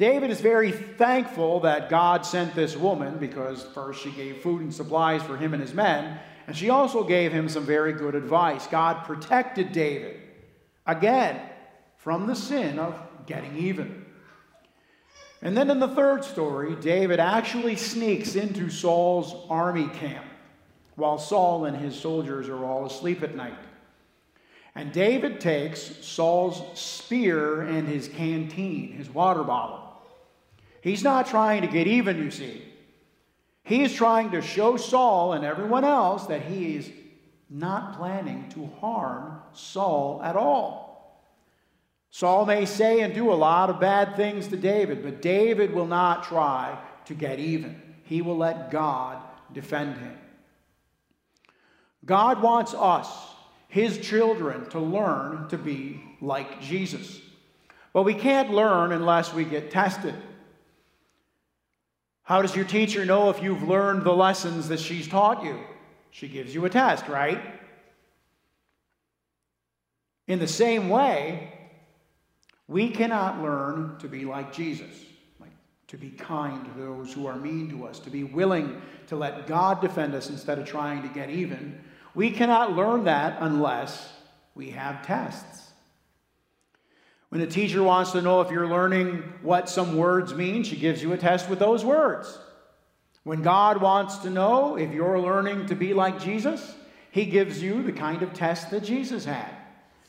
David 0.00 0.30
is 0.30 0.40
very 0.40 0.72
thankful 0.72 1.60
that 1.60 1.90
God 1.90 2.24
sent 2.24 2.54
this 2.54 2.74
woman 2.74 3.18
because 3.18 3.64
first 3.74 4.02
she 4.02 4.10
gave 4.10 4.38
food 4.38 4.62
and 4.62 4.72
supplies 4.72 5.22
for 5.22 5.36
him 5.36 5.52
and 5.52 5.60
his 5.60 5.74
men, 5.74 6.18
and 6.46 6.56
she 6.56 6.70
also 6.70 7.04
gave 7.04 7.32
him 7.32 7.50
some 7.50 7.66
very 7.66 7.92
good 7.92 8.14
advice. 8.14 8.66
God 8.66 9.04
protected 9.04 9.72
David, 9.72 10.18
again, 10.86 11.38
from 11.98 12.26
the 12.26 12.34
sin 12.34 12.78
of 12.78 12.98
getting 13.26 13.54
even. 13.58 14.06
And 15.42 15.54
then 15.54 15.68
in 15.68 15.80
the 15.80 15.88
third 15.88 16.24
story, 16.24 16.76
David 16.76 17.20
actually 17.20 17.76
sneaks 17.76 18.36
into 18.36 18.70
Saul's 18.70 19.34
army 19.50 19.88
camp 19.88 20.24
while 20.94 21.18
Saul 21.18 21.66
and 21.66 21.76
his 21.76 21.94
soldiers 21.94 22.48
are 22.48 22.64
all 22.64 22.86
asleep 22.86 23.22
at 23.22 23.34
night. 23.34 23.52
And 24.74 24.92
David 24.92 25.40
takes 25.42 25.82
Saul's 26.06 26.80
spear 26.80 27.60
and 27.60 27.86
his 27.86 28.08
canteen, 28.08 28.92
his 28.92 29.10
water 29.10 29.42
bottle, 29.42 29.88
He's 30.82 31.02
not 31.02 31.26
trying 31.26 31.62
to 31.62 31.68
get 31.68 31.86
even, 31.86 32.18
you 32.18 32.30
see. 32.30 32.62
He 33.64 33.82
is 33.82 33.94
trying 33.94 34.30
to 34.32 34.42
show 34.42 34.76
Saul 34.76 35.34
and 35.34 35.44
everyone 35.44 35.84
else 35.84 36.26
that 36.26 36.42
he 36.42 36.76
is 36.76 36.90
not 37.48 37.96
planning 37.96 38.48
to 38.50 38.66
harm 38.80 39.40
Saul 39.52 40.20
at 40.22 40.36
all. 40.36 40.90
Saul 42.10 42.46
may 42.46 42.64
say 42.64 43.00
and 43.00 43.14
do 43.14 43.32
a 43.32 43.34
lot 43.34 43.70
of 43.70 43.78
bad 43.78 44.16
things 44.16 44.48
to 44.48 44.56
David, 44.56 45.02
but 45.02 45.22
David 45.22 45.72
will 45.72 45.86
not 45.86 46.24
try 46.24 46.76
to 47.04 47.14
get 47.14 47.38
even. 47.38 47.80
He 48.04 48.22
will 48.22 48.36
let 48.36 48.70
God 48.70 49.22
defend 49.52 49.96
him. 49.98 50.18
God 52.04 52.42
wants 52.42 52.74
us, 52.74 53.08
his 53.68 53.98
children, 53.98 54.68
to 54.70 54.80
learn 54.80 55.48
to 55.48 55.58
be 55.58 56.02
like 56.20 56.60
Jesus. 56.60 57.20
But 57.92 58.02
we 58.02 58.14
can't 58.14 58.50
learn 58.50 58.92
unless 58.92 59.32
we 59.32 59.44
get 59.44 59.70
tested. 59.70 60.14
How 62.30 62.42
does 62.42 62.54
your 62.54 62.64
teacher 62.64 63.04
know 63.04 63.28
if 63.30 63.42
you've 63.42 63.64
learned 63.64 64.04
the 64.04 64.12
lessons 64.12 64.68
that 64.68 64.78
she's 64.78 65.08
taught 65.08 65.42
you? 65.42 65.58
She 66.12 66.28
gives 66.28 66.54
you 66.54 66.64
a 66.64 66.70
test, 66.70 67.08
right? 67.08 67.42
In 70.28 70.38
the 70.38 70.46
same 70.46 70.88
way, 70.88 71.52
we 72.68 72.90
cannot 72.90 73.42
learn 73.42 73.96
to 73.98 74.06
be 74.06 74.24
like 74.24 74.52
Jesus, 74.52 74.94
like 75.40 75.50
to 75.88 75.96
be 75.96 76.10
kind 76.10 76.64
to 76.66 76.80
those 76.80 77.12
who 77.12 77.26
are 77.26 77.34
mean 77.34 77.68
to 77.70 77.84
us, 77.84 77.98
to 77.98 78.10
be 78.10 78.22
willing 78.22 78.80
to 79.08 79.16
let 79.16 79.48
God 79.48 79.80
defend 79.80 80.14
us 80.14 80.30
instead 80.30 80.60
of 80.60 80.66
trying 80.66 81.02
to 81.02 81.08
get 81.08 81.30
even. 81.30 81.82
We 82.14 82.30
cannot 82.30 82.76
learn 82.76 83.02
that 83.06 83.38
unless 83.40 84.12
we 84.54 84.70
have 84.70 85.04
tests. 85.04 85.69
When 87.30 87.40
a 87.40 87.46
teacher 87.46 87.82
wants 87.82 88.12
to 88.12 88.22
know 88.22 88.40
if 88.40 88.50
you're 88.50 88.68
learning 88.68 89.22
what 89.42 89.68
some 89.68 89.96
words 89.96 90.34
mean, 90.34 90.62
she 90.64 90.76
gives 90.76 91.02
you 91.02 91.12
a 91.12 91.16
test 91.16 91.48
with 91.48 91.58
those 91.58 91.84
words. 91.84 92.38
When 93.22 93.42
God 93.42 93.80
wants 93.80 94.18
to 94.18 94.30
know 94.30 94.76
if 94.76 94.92
you're 94.92 95.20
learning 95.20 95.66
to 95.66 95.74
be 95.74 95.94
like 95.94 96.20
Jesus, 96.20 96.74
he 97.10 97.26
gives 97.26 97.62
you 97.62 97.82
the 97.82 97.92
kind 97.92 98.22
of 98.22 98.32
test 98.34 98.70
that 98.70 98.84
Jesus 98.84 99.24
had 99.24 99.50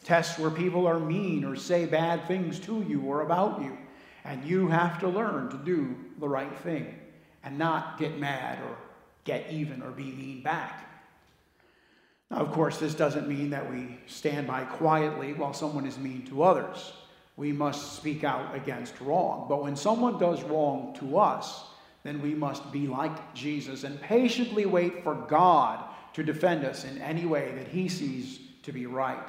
tests 0.03 0.39
where 0.39 0.49
people 0.49 0.87
are 0.87 0.99
mean 0.99 1.43
or 1.43 1.55
say 1.55 1.85
bad 1.85 2.27
things 2.27 2.59
to 2.59 2.83
you 2.87 3.01
or 3.01 3.21
about 3.21 3.61
you. 3.61 3.77
And 4.23 4.43
you 4.43 4.67
have 4.67 4.99
to 4.99 5.07
learn 5.07 5.49
to 5.49 5.57
do 5.57 5.95
the 6.19 6.27
right 6.27 6.55
thing 6.59 6.93
and 7.43 7.57
not 7.57 7.97
get 7.97 8.19
mad 8.19 8.59
or 8.63 8.77
get 9.23 9.51
even 9.51 9.81
or 9.81 9.91
be 9.91 10.11
mean 10.11 10.43
back. 10.43 10.87
Now, 12.29 12.37
of 12.37 12.51
course, 12.51 12.77
this 12.77 12.93
doesn't 12.93 13.27
mean 13.27 13.49
that 13.51 13.69
we 13.69 13.99
stand 14.07 14.47
by 14.47 14.63
quietly 14.63 15.33
while 15.33 15.53
someone 15.53 15.85
is 15.85 15.97
mean 15.97 16.25
to 16.27 16.43
others. 16.43 16.93
We 17.37 17.51
must 17.51 17.95
speak 17.95 18.23
out 18.23 18.55
against 18.55 18.99
wrong. 19.01 19.47
But 19.47 19.63
when 19.63 19.75
someone 19.75 20.19
does 20.19 20.43
wrong 20.43 20.95
to 20.99 21.17
us, 21.17 21.65
then 22.03 22.21
we 22.21 22.33
must 22.33 22.71
be 22.71 22.87
like 22.87 23.33
Jesus 23.33 23.83
and 23.83 24.01
patiently 24.01 24.65
wait 24.65 25.03
for 25.03 25.15
God 25.15 25.83
to 26.13 26.23
defend 26.23 26.65
us 26.65 26.83
in 26.83 27.01
any 27.01 27.25
way 27.25 27.53
that 27.55 27.67
He 27.67 27.87
sees 27.87 28.39
to 28.63 28.71
be 28.71 28.85
right. 28.85 29.23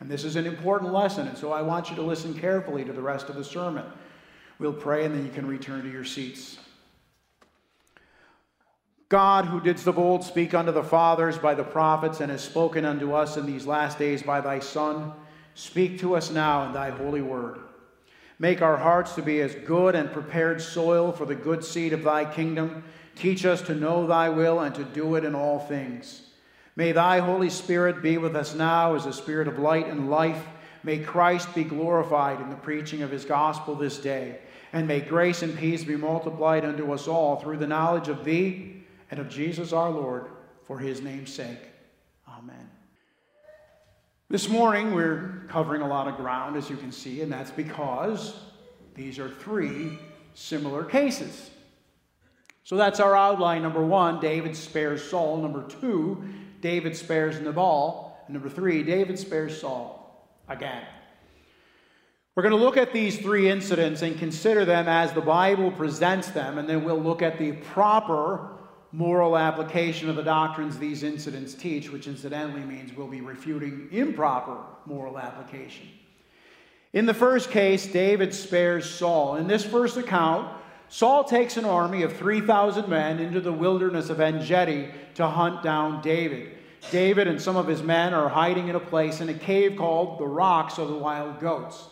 And 0.00 0.08
this 0.08 0.24
is 0.24 0.36
an 0.36 0.46
important 0.46 0.92
lesson, 0.92 1.26
and 1.26 1.36
so 1.36 1.52
I 1.52 1.62
want 1.62 1.90
you 1.90 1.96
to 1.96 2.02
listen 2.02 2.32
carefully 2.32 2.84
to 2.84 2.92
the 2.92 3.02
rest 3.02 3.28
of 3.28 3.34
the 3.34 3.44
sermon. 3.44 3.84
We'll 4.58 4.72
pray, 4.72 5.04
and 5.04 5.14
then 5.14 5.24
you 5.24 5.32
can 5.32 5.46
return 5.46 5.82
to 5.82 5.90
your 5.90 6.04
seats. 6.04 6.58
God, 9.08 9.46
who 9.46 9.60
didst 9.60 9.86
of 9.86 9.98
old 9.98 10.22
speak 10.22 10.52
unto 10.52 10.70
the 10.70 10.84
fathers 10.84 11.38
by 11.38 11.54
the 11.54 11.64
prophets, 11.64 12.20
and 12.20 12.30
has 12.30 12.44
spoken 12.44 12.84
unto 12.84 13.14
us 13.14 13.36
in 13.36 13.46
these 13.46 13.66
last 13.66 13.98
days 13.98 14.22
by 14.22 14.40
thy 14.40 14.58
Son, 14.58 15.12
speak 15.58 15.98
to 15.98 16.14
us 16.14 16.30
now 16.30 16.66
in 16.66 16.72
thy 16.72 16.90
holy 16.90 17.20
word. 17.20 17.58
Make 18.38 18.62
our 18.62 18.76
hearts 18.76 19.16
to 19.16 19.22
be 19.22 19.40
as 19.40 19.56
good 19.56 19.96
and 19.96 20.12
prepared 20.12 20.62
soil 20.62 21.10
for 21.10 21.26
the 21.26 21.34
good 21.34 21.64
seed 21.64 21.92
of 21.92 22.04
thy 22.04 22.24
kingdom. 22.24 22.84
Teach 23.16 23.44
us 23.44 23.60
to 23.62 23.74
know 23.74 24.06
thy 24.06 24.28
will 24.28 24.60
and 24.60 24.72
to 24.76 24.84
do 24.84 25.16
it 25.16 25.24
in 25.24 25.34
all 25.34 25.58
things. 25.58 26.22
May 26.76 26.92
thy 26.92 27.18
Holy 27.18 27.50
Spirit 27.50 28.02
be 28.02 28.18
with 28.18 28.36
us 28.36 28.54
now 28.54 28.94
as 28.94 29.04
a 29.06 29.12
spirit 29.12 29.48
of 29.48 29.58
light 29.58 29.88
and 29.88 30.08
life. 30.08 30.46
May 30.84 31.00
Christ 31.00 31.52
be 31.52 31.64
glorified 31.64 32.40
in 32.40 32.50
the 32.50 32.56
preaching 32.56 33.02
of 33.02 33.10
his 33.10 33.24
gospel 33.24 33.74
this 33.74 33.98
day. 33.98 34.38
And 34.72 34.86
may 34.86 35.00
grace 35.00 35.42
and 35.42 35.58
peace 35.58 35.82
be 35.82 35.96
multiplied 35.96 36.64
unto 36.64 36.92
us 36.92 37.08
all 37.08 37.34
through 37.40 37.56
the 37.56 37.66
knowledge 37.66 38.06
of 38.06 38.24
thee 38.24 38.84
and 39.10 39.18
of 39.18 39.28
Jesus 39.28 39.72
our 39.72 39.90
Lord, 39.90 40.26
for 40.66 40.78
his 40.78 41.02
name's 41.02 41.32
sake. 41.34 41.58
Amen. 42.28 42.77
This 44.30 44.50
morning, 44.50 44.92
we're 44.92 45.46
covering 45.48 45.80
a 45.80 45.88
lot 45.88 46.06
of 46.06 46.18
ground, 46.18 46.54
as 46.56 46.68
you 46.68 46.76
can 46.76 46.92
see, 46.92 47.22
and 47.22 47.32
that's 47.32 47.50
because 47.50 48.34
these 48.94 49.18
are 49.18 49.30
three 49.30 49.98
similar 50.34 50.84
cases. 50.84 51.48
So 52.62 52.76
that's 52.76 53.00
our 53.00 53.16
outline. 53.16 53.62
Number 53.62 53.82
one, 53.82 54.20
David 54.20 54.54
spares 54.54 55.02
Saul. 55.02 55.38
Number 55.38 55.66
two, 55.66 56.22
David 56.60 56.94
spares 56.94 57.40
Nabal. 57.40 58.18
And 58.26 58.34
number 58.34 58.50
three, 58.50 58.82
David 58.82 59.18
spares 59.18 59.58
Saul 59.58 60.30
again. 60.46 60.84
We're 62.34 62.42
going 62.42 62.54
to 62.54 62.62
look 62.62 62.76
at 62.76 62.92
these 62.92 63.16
three 63.16 63.48
incidents 63.48 64.02
and 64.02 64.18
consider 64.18 64.66
them 64.66 64.88
as 64.88 65.14
the 65.14 65.22
Bible 65.22 65.70
presents 65.70 66.28
them, 66.28 66.58
and 66.58 66.68
then 66.68 66.84
we'll 66.84 67.00
look 67.00 67.22
at 67.22 67.38
the 67.38 67.52
proper 67.52 68.57
moral 68.92 69.36
application 69.36 70.08
of 70.08 70.16
the 70.16 70.22
doctrines 70.22 70.78
these 70.78 71.02
incidents 71.02 71.54
teach, 71.54 71.90
which 71.90 72.06
incidentally 72.06 72.62
means 72.62 72.96
we'll 72.96 73.06
be 73.06 73.20
refuting 73.20 73.88
improper 73.92 74.56
moral 74.86 75.18
application. 75.18 75.86
In 76.92 77.04
the 77.04 77.14
first 77.14 77.50
case, 77.50 77.86
David 77.86 78.32
spares 78.32 78.88
Saul. 78.88 79.36
In 79.36 79.46
this 79.46 79.64
first 79.64 79.98
account, 79.98 80.50
Saul 80.88 81.24
takes 81.24 81.58
an 81.58 81.66
army 81.66 82.02
of 82.02 82.16
3,000 82.16 82.88
men 82.88 83.18
into 83.18 83.40
the 83.40 83.52
wilderness 83.52 84.08
of 84.08 84.20
En 84.20 84.42
Gedi 84.44 84.88
to 85.16 85.26
hunt 85.26 85.62
down 85.62 86.00
David. 86.00 86.54
David 86.90 87.28
and 87.28 87.40
some 87.40 87.56
of 87.56 87.66
his 87.66 87.82
men 87.82 88.14
are 88.14 88.28
hiding 88.28 88.68
in 88.68 88.76
a 88.76 88.80
place 88.80 89.20
in 89.20 89.28
a 89.28 89.34
cave 89.34 89.76
called 89.76 90.18
the 90.18 90.26
Rocks 90.26 90.78
of 90.78 90.88
the 90.88 90.94
Wild 90.94 91.40
Goats. 91.40 91.88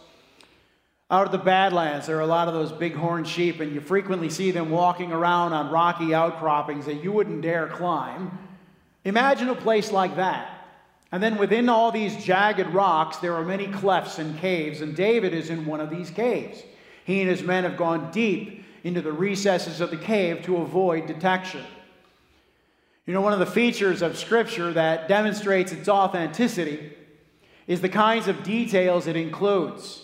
Out 1.09 1.27
of 1.27 1.33
the 1.33 1.39
Badlands, 1.39 2.07
there 2.07 2.17
are 2.17 2.23
a 2.23 2.27
lot 2.27 2.49
of 2.49 2.55
those 2.55 2.73
bighorn 2.73 3.25
sheep, 3.25 3.61
and 3.61 3.73
you 3.73 3.81
frequently 3.81 4.29
see 4.29 4.51
them 4.51 4.71
walking 4.71 5.13
around 5.13 5.53
on 5.53 5.71
rocky 5.71 6.13
outcroppings 6.13 6.87
that 6.87 7.03
you 7.03 7.13
wouldn't 7.13 7.43
dare 7.43 7.69
climb. 7.69 8.37
Imagine 9.05 9.49
a 9.49 9.55
place 9.55 9.93
like 9.93 10.17
that. 10.17 10.67
And 11.13 11.23
then 11.23 11.39
within 11.39 11.69
all 11.69 11.93
these 11.93 12.25
jagged 12.25 12.67
rocks, 12.75 13.19
there 13.19 13.35
are 13.35 13.45
many 13.45 13.69
clefts 13.69 14.19
and 14.19 14.37
caves, 14.41 14.81
and 14.81 14.97
David 14.97 15.33
is 15.33 15.49
in 15.49 15.65
one 15.65 15.81
of 15.81 15.91
these 15.91 16.11
caves. 16.11 16.61
He 17.05 17.21
and 17.21 17.31
his 17.31 17.43
men 17.43 17.63
have 17.63 17.77
gone 17.77 18.11
deep 18.11 18.65
into 18.83 19.01
the 19.01 19.13
recesses 19.13 19.81
of 19.81 19.91
the 19.91 19.97
cave 19.97 20.43
to 20.47 20.57
avoid 20.57 21.07
detection. 21.07 21.63
You 23.07 23.15
know, 23.15 23.21
one 23.21 23.33
of 23.33 23.39
the 23.39 23.47
features 23.47 24.03
of 24.03 24.19
Scripture 24.19 24.73
that 24.73 25.07
demonstrates 25.07 25.71
its 25.71 25.89
authenticity 25.89 26.93
is 27.69 27.81
the 27.81 27.89
kinds 27.89 28.27
of 28.27 28.43
details 28.43 29.07
it 29.07 29.15
includes. 29.15 30.03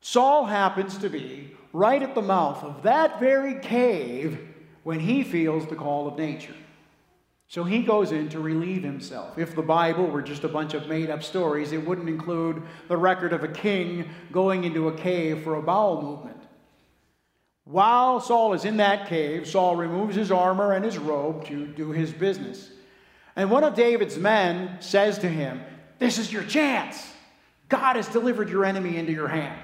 Saul 0.00 0.46
happens 0.46 0.98
to 0.98 1.10
be 1.10 1.54
right 1.72 2.02
at 2.02 2.14
the 2.14 2.22
mouth 2.22 2.64
of 2.64 2.82
that 2.82 3.20
very 3.20 3.60
cave 3.60 4.38
when 4.82 5.00
he 5.00 5.22
feels 5.22 5.66
the 5.66 5.76
call 5.76 6.08
of 6.08 6.18
nature. 6.18 6.54
So 7.48 7.64
he 7.64 7.82
goes 7.82 8.12
in 8.12 8.28
to 8.28 8.38
relieve 8.38 8.84
himself. 8.84 9.36
If 9.36 9.56
the 9.56 9.62
Bible 9.62 10.06
were 10.06 10.22
just 10.22 10.44
a 10.44 10.48
bunch 10.48 10.72
of 10.72 10.86
made 10.86 11.10
up 11.10 11.22
stories, 11.22 11.72
it 11.72 11.84
wouldn't 11.84 12.08
include 12.08 12.62
the 12.88 12.96
record 12.96 13.32
of 13.32 13.42
a 13.42 13.48
king 13.48 14.08
going 14.30 14.64
into 14.64 14.88
a 14.88 14.96
cave 14.96 15.42
for 15.42 15.56
a 15.56 15.62
bowel 15.62 16.00
movement. 16.00 16.40
While 17.64 18.20
Saul 18.20 18.52
is 18.52 18.64
in 18.64 18.78
that 18.78 19.08
cave, 19.08 19.48
Saul 19.48 19.76
removes 19.76 20.14
his 20.16 20.30
armor 20.30 20.72
and 20.72 20.84
his 20.84 20.96
robe 20.96 21.44
to 21.46 21.66
do 21.66 21.90
his 21.90 22.12
business. 22.12 22.70
And 23.36 23.50
one 23.50 23.64
of 23.64 23.74
David's 23.74 24.16
men 24.16 24.76
says 24.80 25.18
to 25.18 25.28
him, 25.28 25.60
This 25.98 26.18
is 26.18 26.32
your 26.32 26.44
chance. 26.44 27.04
God 27.68 27.96
has 27.96 28.08
delivered 28.08 28.48
your 28.48 28.64
enemy 28.64 28.96
into 28.96 29.12
your 29.12 29.28
hand. 29.28 29.60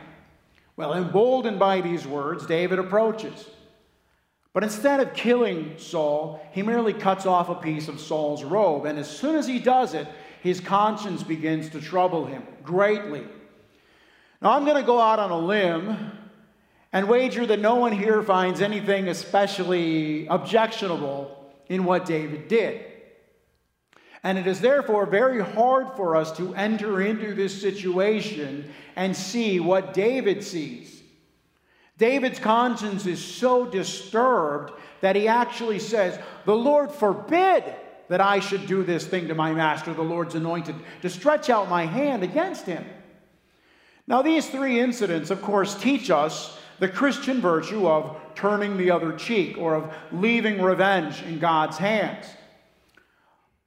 Well, 0.76 0.92
emboldened 0.92 1.58
by 1.58 1.80
these 1.80 2.06
words, 2.06 2.46
David 2.46 2.78
approaches. 2.78 3.48
But 4.52 4.62
instead 4.62 5.00
of 5.00 5.14
killing 5.14 5.74
Saul, 5.78 6.40
he 6.52 6.62
merely 6.62 6.92
cuts 6.92 7.26
off 7.26 7.48
a 7.48 7.54
piece 7.54 7.88
of 7.88 8.00
Saul's 8.00 8.44
robe. 8.44 8.86
And 8.86 8.98
as 8.98 9.08
soon 9.08 9.36
as 9.36 9.46
he 9.46 9.58
does 9.58 9.94
it, 9.94 10.06
his 10.42 10.60
conscience 10.60 11.22
begins 11.22 11.70
to 11.70 11.80
trouble 11.80 12.26
him 12.26 12.42
greatly. 12.62 13.26
Now, 14.40 14.52
I'm 14.52 14.64
going 14.64 14.76
to 14.76 14.82
go 14.82 15.00
out 15.00 15.18
on 15.18 15.30
a 15.30 15.38
limb 15.38 16.12
and 16.92 17.08
wager 17.08 17.46
that 17.46 17.60
no 17.60 17.74
one 17.76 17.92
here 17.92 18.22
finds 18.22 18.60
anything 18.60 19.08
especially 19.08 20.26
objectionable 20.28 21.52
in 21.68 21.84
what 21.84 22.06
David 22.06 22.48
did. 22.48 22.84
And 24.22 24.38
it 24.38 24.46
is 24.46 24.60
therefore 24.60 25.06
very 25.06 25.42
hard 25.42 25.96
for 25.96 26.16
us 26.16 26.36
to 26.36 26.54
enter 26.54 27.00
into 27.00 27.34
this 27.34 27.60
situation 27.60 28.72
and 28.96 29.14
see 29.14 29.60
what 29.60 29.94
David 29.94 30.42
sees. 30.42 31.02
David's 31.98 32.38
conscience 32.38 33.06
is 33.06 33.24
so 33.24 33.66
disturbed 33.66 34.72
that 35.00 35.16
he 35.16 35.28
actually 35.28 35.78
says, 35.78 36.18
The 36.44 36.56
Lord 36.56 36.90
forbid 36.90 37.64
that 38.08 38.20
I 38.20 38.40
should 38.40 38.66
do 38.66 38.82
this 38.82 39.06
thing 39.06 39.28
to 39.28 39.34
my 39.34 39.52
master, 39.52 39.92
the 39.94 40.02
Lord's 40.02 40.34
anointed, 40.34 40.76
to 41.02 41.10
stretch 41.10 41.50
out 41.50 41.68
my 41.68 41.86
hand 41.86 42.22
against 42.22 42.66
him. 42.66 42.84
Now, 44.06 44.22
these 44.22 44.48
three 44.48 44.78
incidents, 44.78 45.30
of 45.30 45.42
course, 45.42 45.74
teach 45.74 46.10
us 46.10 46.58
the 46.78 46.88
Christian 46.88 47.40
virtue 47.40 47.88
of 47.88 48.16
turning 48.34 48.76
the 48.76 48.90
other 48.90 49.12
cheek 49.12 49.56
or 49.58 49.74
of 49.74 49.92
leaving 50.12 50.62
revenge 50.62 51.22
in 51.22 51.38
God's 51.38 51.78
hands. 51.78 52.26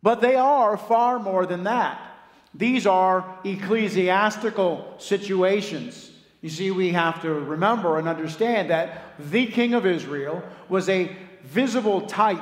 But 0.01 0.21
they 0.21 0.35
are 0.35 0.77
far 0.77 1.19
more 1.19 1.45
than 1.45 1.63
that. 1.63 2.08
These 2.53 2.87
are 2.87 3.37
ecclesiastical 3.43 4.95
situations. 4.97 6.11
You 6.41 6.49
see, 6.49 6.71
we 6.71 6.91
have 6.91 7.21
to 7.21 7.33
remember 7.33 7.99
and 7.99 8.07
understand 8.07 8.69
that 8.69 9.13
the 9.19 9.45
King 9.45 9.73
of 9.73 9.85
Israel 9.85 10.41
was 10.67 10.89
a 10.89 11.15
visible 11.43 12.01
type 12.01 12.41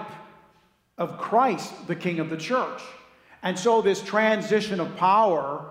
of 0.97 1.17
Christ, 1.17 1.87
the 1.87 1.95
King 1.95 2.19
of 2.19 2.29
the 2.29 2.37
church. 2.37 2.81
And 3.43 3.57
so, 3.57 3.81
this 3.81 4.01
transition 4.01 4.79
of 4.79 4.95
power 4.97 5.65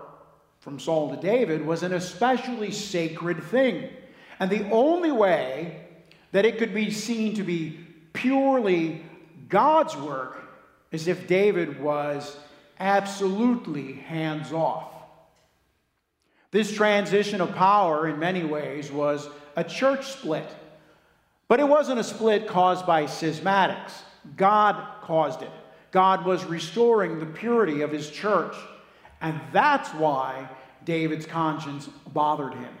from 0.59 0.79
Saul 0.79 1.15
to 1.15 1.21
David 1.21 1.65
was 1.65 1.83
an 1.83 1.93
especially 1.93 2.71
sacred 2.71 3.43
thing. 3.43 3.89
And 4.39 4.49
the 4.49 4.69
only 4.69 5.11
way 5.11 5.81
that 6.31 6.45
it 6.45 6.57
could 6.57 6.73
be 6.73 6.91
seen 6.91 7.35
to 7.35 7.43
be 7.43 7.79
purely 8.13 9.03
God's 9.49 9.95
work 9.95 10.43
is 10.91 11.07
if 11.07 11.27
David 11.27 11.79
was 11.81 12.37
absolutely 12.79 13.93
hands 13.93 14.51
off. 14.51 14.91
This 16.51 16.73
transition 16.73 17.41
of 17.41 17.55
power, 17.55 18.07
in 18.07 18.19
many 18.19 18.43
ways, 18.43 18.91
was 18.91 19.27
a 19.55 19.63
church 19.63 20.07
split. 20.07 20.47
But 21.47 21.59
it 21.59 21.67
wasn't 21.67 21.99
a 21.99 22.03
split 22.03 22.47
caused 22.47 22.85
by 22.85 23.03
schismatics. 23.03 23.93
God 24.35 25.01
caused 25.01 25.41
it. 25.41 25.51
God 25.91 26.25
was 26.25 26.43
restoring 26.45 27.19
the 27.19 27.25
purity 27.25 27.81
of 27.81 27.91
his 27.91 28.09
church. 28.09 28.55
And 29.21 29.39
that's 29.51 29.89
why 29.93 30.49
David's 30.85 31.25
conscience 31.25 31.89
bothered 32.13 32.53
him. 32.53 32.73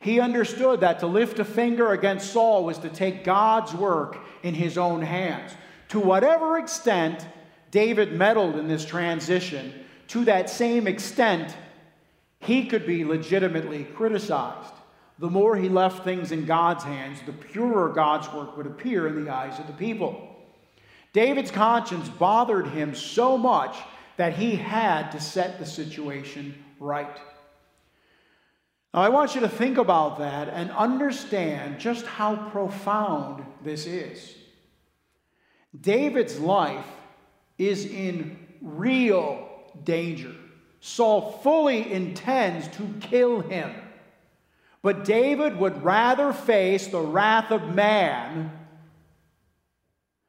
He 0.00 0.20
understood 0.20 0.80
that 0.80 1.00
to 1.00 1.06
lift 1.06 1.38
a 1.38 1.44
finger 1.44 1.92
against 1.92 2.32
Saul 2.32 2.64
was 2.64 2.78
to 2.78 2.88
take 2.88 3.24
God's 3.24 3.74
work 3.74 4.18
in 4.42 4.54
his 4.54 4.78
own 4.78 5.02
hands. 5.02 5.52
To 5.88 5.98
whatever 5.98 6.58
extent 6.58 7.26
David 7.70 8.12
meddled 8.12 8.56
in 8.56 8.68
this 8.68 8.84
transition, 8.84 9.72
to 10.08 10.24
that 10.24 10.48
same 10.48 10.86
extent, 10.86 11.54
he 12.40 12.66
could 12.66 12.86
be 12.86 13.04
legitimately 13.04 13.84
criticized. 13.84 14.72
The 15.18 15.28
more 15.30 15.56
he 15.56 15.68
left 15.68 16.04
things 16.04 16.32
in 16.32 16.46
God's 16.46 16.84
hands, 16.84 17.18
the 17.26 17.32
purer 17.32 17.90
God's 17.90 18.32
work 18.32 18.56
would 18.56 18.66
appear 18.66 19.08
in 19.08 19.24
the 19.24 19.32
eyes 19.32 19.58
of 19.58 19.66
the 19.66 19.72
people. 19.72 20.36
David's 21.12 21.50
conscience 21.50 22.08
bothered 22.08 22.68
him 22.68 22.94
so 22.94 23.36
much 23.36 23.76
that 24.16 24.34
he 24.34 24.54
had 24.54 25.10
to 25.10 25.20
set 25.20 25.58
the 25.58 25.66
situation 25.66 26.54
right. 26.78 27.16
Now, 28.94 29.00
I 29.02 29.08
want 29.08 29.34
you 29.34 29.40
to 29.42 29.48
think 29.48 29.78
about 29.78 30.18
that 30.18 30.48
and 30.48 30.70
understand 30.70 31.80
just 31.80 32.06
how 32.06 32.36
profound 32.50 33.44
this 33.62 33.86
is. 33.86 34.34
David's 35.78 36.38
life 36.38 36.86
is 37.58 37.84
in 37.84 38.38
real 38.62 39.48
danger. 39.84 40.34
Saul 40.80 41.32
fully 41.42 41.92
intends 41.92 42.68
to 42.76 42.88
kill 43.00 43.40
him. 43.40 43.74
But 44.80 45.04
David 45.04 45.58
would 45.58 45.82
rather 45.82 46.32
face 46.32 46.86
the 46.86 47.00
wrath 47.00 47.50
of 47.50 47.74
man 47.74 48.52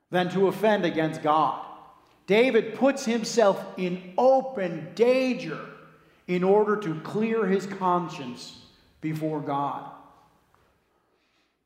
than 0.10 0.30
to 0.32 0.48
offend 0.48 0.86
against 0.86 1.22
God. 1.22 1.66
David 2.26 2.76
puts 2.76 3.06
himself 3.06 3.64
in 3.78 4.14
open 4.18 4.90
danger 4.96 5.60
in 6.28 6.44
order 6.44 6.76
to 6.78 7.00
clear 7.02 7.46
his 7.48 7.66
conscience 7.66 8.66
before 9.02 9.40
God. 9.40 9.92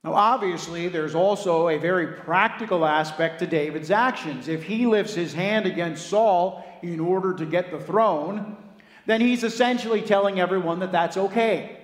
Now, 0.04 0.16
obviously, 0.16 0.90
there's 0.90 1.16
also 1.16 1.70
a 1.70 1.78
very 1.78 2.08
practical 2.08 2.86
aspect 2.86 3.40
to 3.40 3.48
David's 3.48 3.90
actions. 3.90 4.50
If 4.50 4.64
he 4.64 4.86
lifts 4.86 5.14
his 5.14 5.34
hand 5.34 5.66
against 5.66 6.08
Saul 6.08 6.66
in 6.82 7.00
order 7.00 7.34
to 7.34 7.46
get 7.46 7.72
the 7.72 7.80
throne, 7.80 8.58
then 9.06 9.22
he's 9.22 9.46
essentially 9.46 10.02
telling 10.02 10.42
everyone 10.42 10.80
that 10.80 10.92
that's 10.92 11.16
okay. 11.16 11.78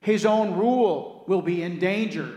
His 0.00 0.24
own 0.24 0.56
rule 0.56 1.24
will 1.26 1.42
be 1.42 1.62
in 1.62 1.78
danger. 1.78 2.34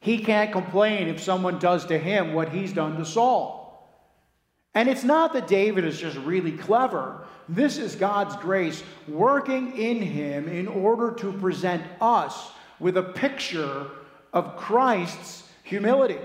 He 0.00 0.18
can't 0.18 0.52
complain 0.52 1.08
if 1.08 1.20
someone 1.20 1.58
does 1.58 1.84
to 1.86 1.98
him 1.98 2.32
what 2.32 2.48
he's 2.48 2.72
done 2.72 2.96
to 2.96 3.04
Saul. 3.04 3.64
And 4.74 4.88
it's 4.88 5.04
not 5.04 5.34
that 5.34 5.46
David 5.46 5.84
is 5.84 5.98
just 5.98 6.16
really 6.18 6.52
clever. 6.52 7.26
This 7.48 7.76
is 7.76 7.96
God's 7.96 8.36
grace 8.36 8.82
working 9.08 9.76
in 9.76 10.00
him 10.00 10.48
in 10.48 10.68
order 10.68 11.12
to 11.12 11.32
present 11.32 11.82
us 12.00 12.50
with 12.78 12.96
a 12.96 13.02
picture 13.02 13.88
of 14.36 14.54
Christ's 14.54 15.44
humility. 15.62 16.18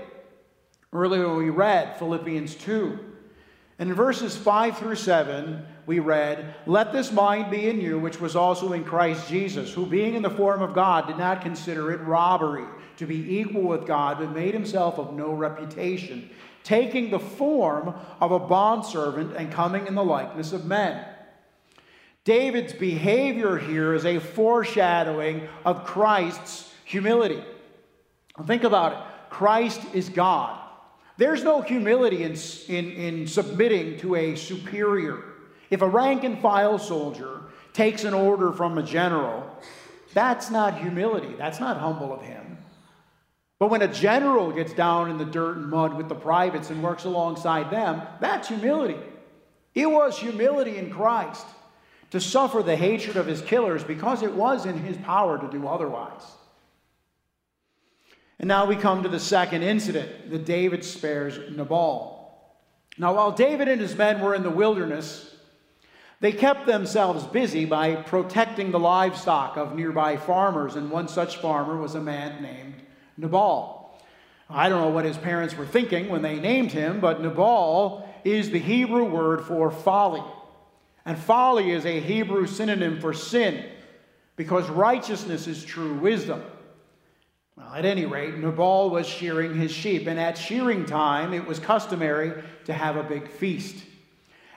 Earlier 0.92 1.34
we 1.34 1.48
read 1.48 1.98
Philippians 1.98 2.54
2. 2.56 2.98
And 3.78 3.88
in 3.88 3.96
verses 3.96 4.36
5 4.36 4.76
through 4.76 4.96
7, 4.96 5.64
we 5.86 5.98
read, 5.98 6.54
Let 6.66 6.92
this 6.92 7.10
mind 7.10 7.50
be 7.50 7.70
in 7.70 7.80
you, 7.80 7.98
which 7.98 8.20
was 8.20 8.36
also 8.36 8.74
in 8.74 8.84
Christ 8.84 9.30
Jesus, 9.30 9.72
who 9.72 9.86
being 9.86 10.14
in 10.14 10.20
the 10.20 10.28
form 10.28 10.60
of 10.60 10.74
God 10.74 11.06
did 11.06 11.16
not 11.16 11.40
consider 11.40 11.90
it 11.90 12.02
robbery 12.02 12.66
to 12.98 13.06
be 13.06 13.38
equal 13.38 13.62
with 13.62 13.86
God, 13.86 14.18
but 14.18 14.34
made 14.34 14.52
himself 14.52 14.98
of 14.98 15.14
no 15.14 15.32
reputation, 15.32 16.28
taking 16.64 17.08
the 17.08 17.18
form 17.18 17.94
of 18.20 18.30
a 18.30 18.38
bondservant 18.38 19.34
and 19.38 19.50
coming 19.50 19.86
in 19.86 19.94
the 19.94 20.04
likeness 20.04 20.52
of 20.52 20.66
men. 20.66 21.02
David's 22.24 22.74
behavior 22.74 23.56
here 23.56 23.94
is 23.94 24.04
a 24.04 24.18
foreshadowing 24.20 25.48
of 25.64 25.86
Christ's 25.86 26.70
humility. 26.84 27.42
Think 28.46 28.64
about 28.64 28.92
it 28.92 28.98
Christ 29.30 29.80
is 29.94 30.08
God. 30.08 30.58
There's 31.16 31.44
no 31.44 31.60
humility 31.60 32.22
in, 32.22 32.36
in, 32.68 32.92
in 32.92 33.26
submitting 33.26 33.98
to 34.00 34.14
a 34.14 34.34
superior. 34.36 35.22
If 35.70 35.82
a 35.82 35.88
rank 35.88 36.24
and 36.24 36.40
file 36.40 36.78
soldier 36.78 37.42
takes 37.72 38.04
an 38.04 38.14
order 38.14 38.52
from 38.52 38.76
a 38.76 38.82
general, 38.82 39.48
that's 40.14 40.50
not 40.50 40.78
humility. 40.78 41.34
That's 41.36 41.60
not 41.60 41.78
humble 41.78 42.12
of 42.12 42.22
him. 42.22 42.58
But 43.58 43.70
when 43.70 43.82
a 43.82 43.88
general 43.92 44.50
gets 44.52 44.72
down 44.72 45.10
in 45.10 45.18
the 45.18 45.24
dirt 45.24 45.56
and 45.56 45.70
mud 45.70 45.94
with 45.94 46.08
the 46.08 46.14
privates 46.14 46.70
and 46.70 46.82
works 46.82 47.04
alongside 47.04 47.70
them, 47.70 48.02
that's 48.20 48.48
humility. 48.48 48.98
It 49.74 49.86
was 49.86 50.18
humility 50.18 50.78
in 50.78 50.90
Christ 50.90 51.46
to 52.10 52.20
suffer 52.20 52.62
the 52.62 52.76
hatred 52.76 53.16
of 53.16 53.26
his 53.26 53.40
killers 53.40 53.84
because 53.84 54.22
it 54.22 54.34
was 54.34 54.66
in 54.66 54.76
his 54.78 54.96
power 54.98 55.38
to 55.38 55.48
do 55.50 55.66
otherwise. 55.66 56.22
And 58.42 58.48
now 58.48 58.66
we 58.66 58.74
come 58.74 59.04
to 59.04 59.08
the 59.08 59.20
second 59.20 59.62
incident 59.62 60.30
that 60.30 60.44
David 60.44 60.84
spares 60.84 61.38
Nabal. 61.56 62.18
Now, 62.98 63.14
while 63.14 63.30
David 63.30 63.68
and 63.68 63.80
his 63.80 63.96
men 63.96 64.20
were 64.20 64.34
in 64.34 64.42
the 64.42 64.50
wilderness, 64.50 65.32
they 66.18 66.32
kept 66.32 66.66
themselves 66.66 67.24
busy 67.24 67.64
by 67.64 67.94
protecting 67.94 68.72
the 68.72 68.80
livestock 68.80 69.56
of 69.56 69.76
nearby 69.76 70.16
farmers, 70.16 70.74
and 70.74 70.90
one 70.90 71.06
such 71.06 71.36
farmer 71.36 71.76
was 71.76 71.94
a 71.94 72.00
man 72.00 72.42
named 72.42 72.74
Nabal. 73.16 73.96
I 74.50 74.68
don't 74.68 74.82
know 74.82 74.90
what 74.90 75.04
his 75.04 75.16
parents 75.16 75.56
were 75.56 75.64
thinking 75.64 76.08
when 76.08 76.22
they 76.22 76.40
named 76.40 76.72
him, 76.72 76.98
but 76.98 77.22
Nabal 77.22 78.08
is 78.24 78.50
the 78.50 78.58
Hebrew 78.58 79.04
word 79.04 79.42
for 79.42 79.70
folly. 79.70 80.22
And 81.06 81.16
folly 81.16 81.70
is 81.70 81.86
a 81.86 82.00
Hebrew 82.00 82.46
synonym 82.46 83.00
for 83.00 83.12
sin, 83.12 83.64
because 84.34 84.68
righteousness 84.68 85.46
is 85.46 85.64
true 85.64 85.94
wisdom. 85.94 86.42
Well, 87.56 87.74
at 87.74 87.84
any 87.84 88.06
rate, 88.06 88.36
Nabal 88.38 88.88
was 88.88 89.06
shearing 89.06 89.54
his 89.54 89.70
sheep, 89.70 90.06
and 90.06 90.18
at 90.18 90.38
shearing 90.38 90.86
time 90.86 91.34
it 91.34 91.46
was 91.46 91.58
customary 91.58 92.42
to 92.64 92.72
have 92.72 92.96
a 92.96 93.02
big 93.02 93.28
feast. 93.28 93.76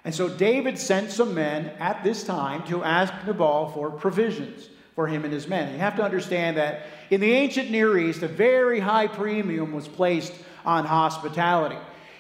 And 0.06 0.14
so 0.14 0.30
David 0.30 0.78
sent 0.78 1.12
some 1.12 1.34
men 1.34 1.72
at 1.80 2.04
this 2.04 2.24
time 2.24 2.66
to 2.68 2.84
ask 2.84 3.14
Nabal 3.26 3.72
for 3.72 3.90
provisions 3.90 4.70
for 4.94 5.08
him 5.08 5.26
and 5.26 5.34
his 5.34 5.48
men. 5.48 5.74
You 5.74 5.80
have 5.80 5.98
to 5.98 6.04
understand 6.04 6.56
that 6.56 6.84
in 7.10 7.20
the 7.20 7.34
ancient 7.34 7.70
Near 7.70 7.98
East, 7.98 8.24
a 8.24 8.28
very 8.28 8.80
high 8.80 9.08
premium 9.08 9.74
was 9.74 9.88
placed 9.88 10.34
on 10.64 10.86
hospitality. 10.86 11.78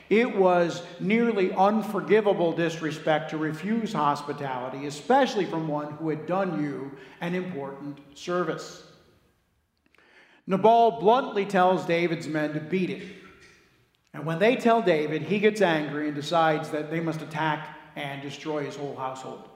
It 0.09 0.35
was 0.35 0.83
nearly 0.99 1.53
unforgivable 1.53 2.51
disrespect 2.51 3.29
to 3.31 3.37
refuse 3.37 3.93
hospitality, 3.93 4.87
especially 4.87 5.45
from 5.45 5.67
one 5.67 5.93
who 5.93 6.09
had 6.09 6.27
done 6.27 6.61
you 6.61 6.91
an 7.21 7.33
important 7.33 7.99
service. 8.13 8.84
Nabal 10.47 10.99
bluntly 10.99 11.45
tells 11.45 11.85
David's 11.85 12.27
men 12.27 12.53
to 12.53 12.59
beat 12.59 12.89
it. 12.89 13.03
And 14.13 14.25
when 14.25 14.39
they 14.39 14.55
tell 14.55 14.81
David, 14.81 15.23
he 15.23 15.39
gets 15.39 15.61
angry 15.61 16.07
and 16.07 16.15
decides 16.15 16.69
that 16.69 16.89
they 16.89 16.99
must 16.99 17.21
attack 17.21 17.67
and 17.95 18.21
destroy 18.21 18.63
his 18.63 18.75
whole 18.75 18.95
household. 18.95 19.49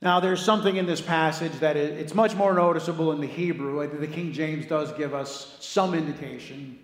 Now, 0.00 0.20
there's 0.20 0.44
something 0.44 0.76
in 0.76 0.86
this 0.86 1.00
passage 1.00 1.52
that 1.54 1.76
it's 1.76 2.14
much 2.14 2.36
more 2.36 2.54
noticeable 2.54 3.10
in 3.10 3.20
the 3.20 3.26
Hebrew. 3.26 3.84
The 3.98 4.06
King 4.06 4.32
James 4.32 4.64
does 4.66 4.92
give 4.92 5.12
us 5.12 5.56
some 5.58 5.92
indication. 5.92 6.78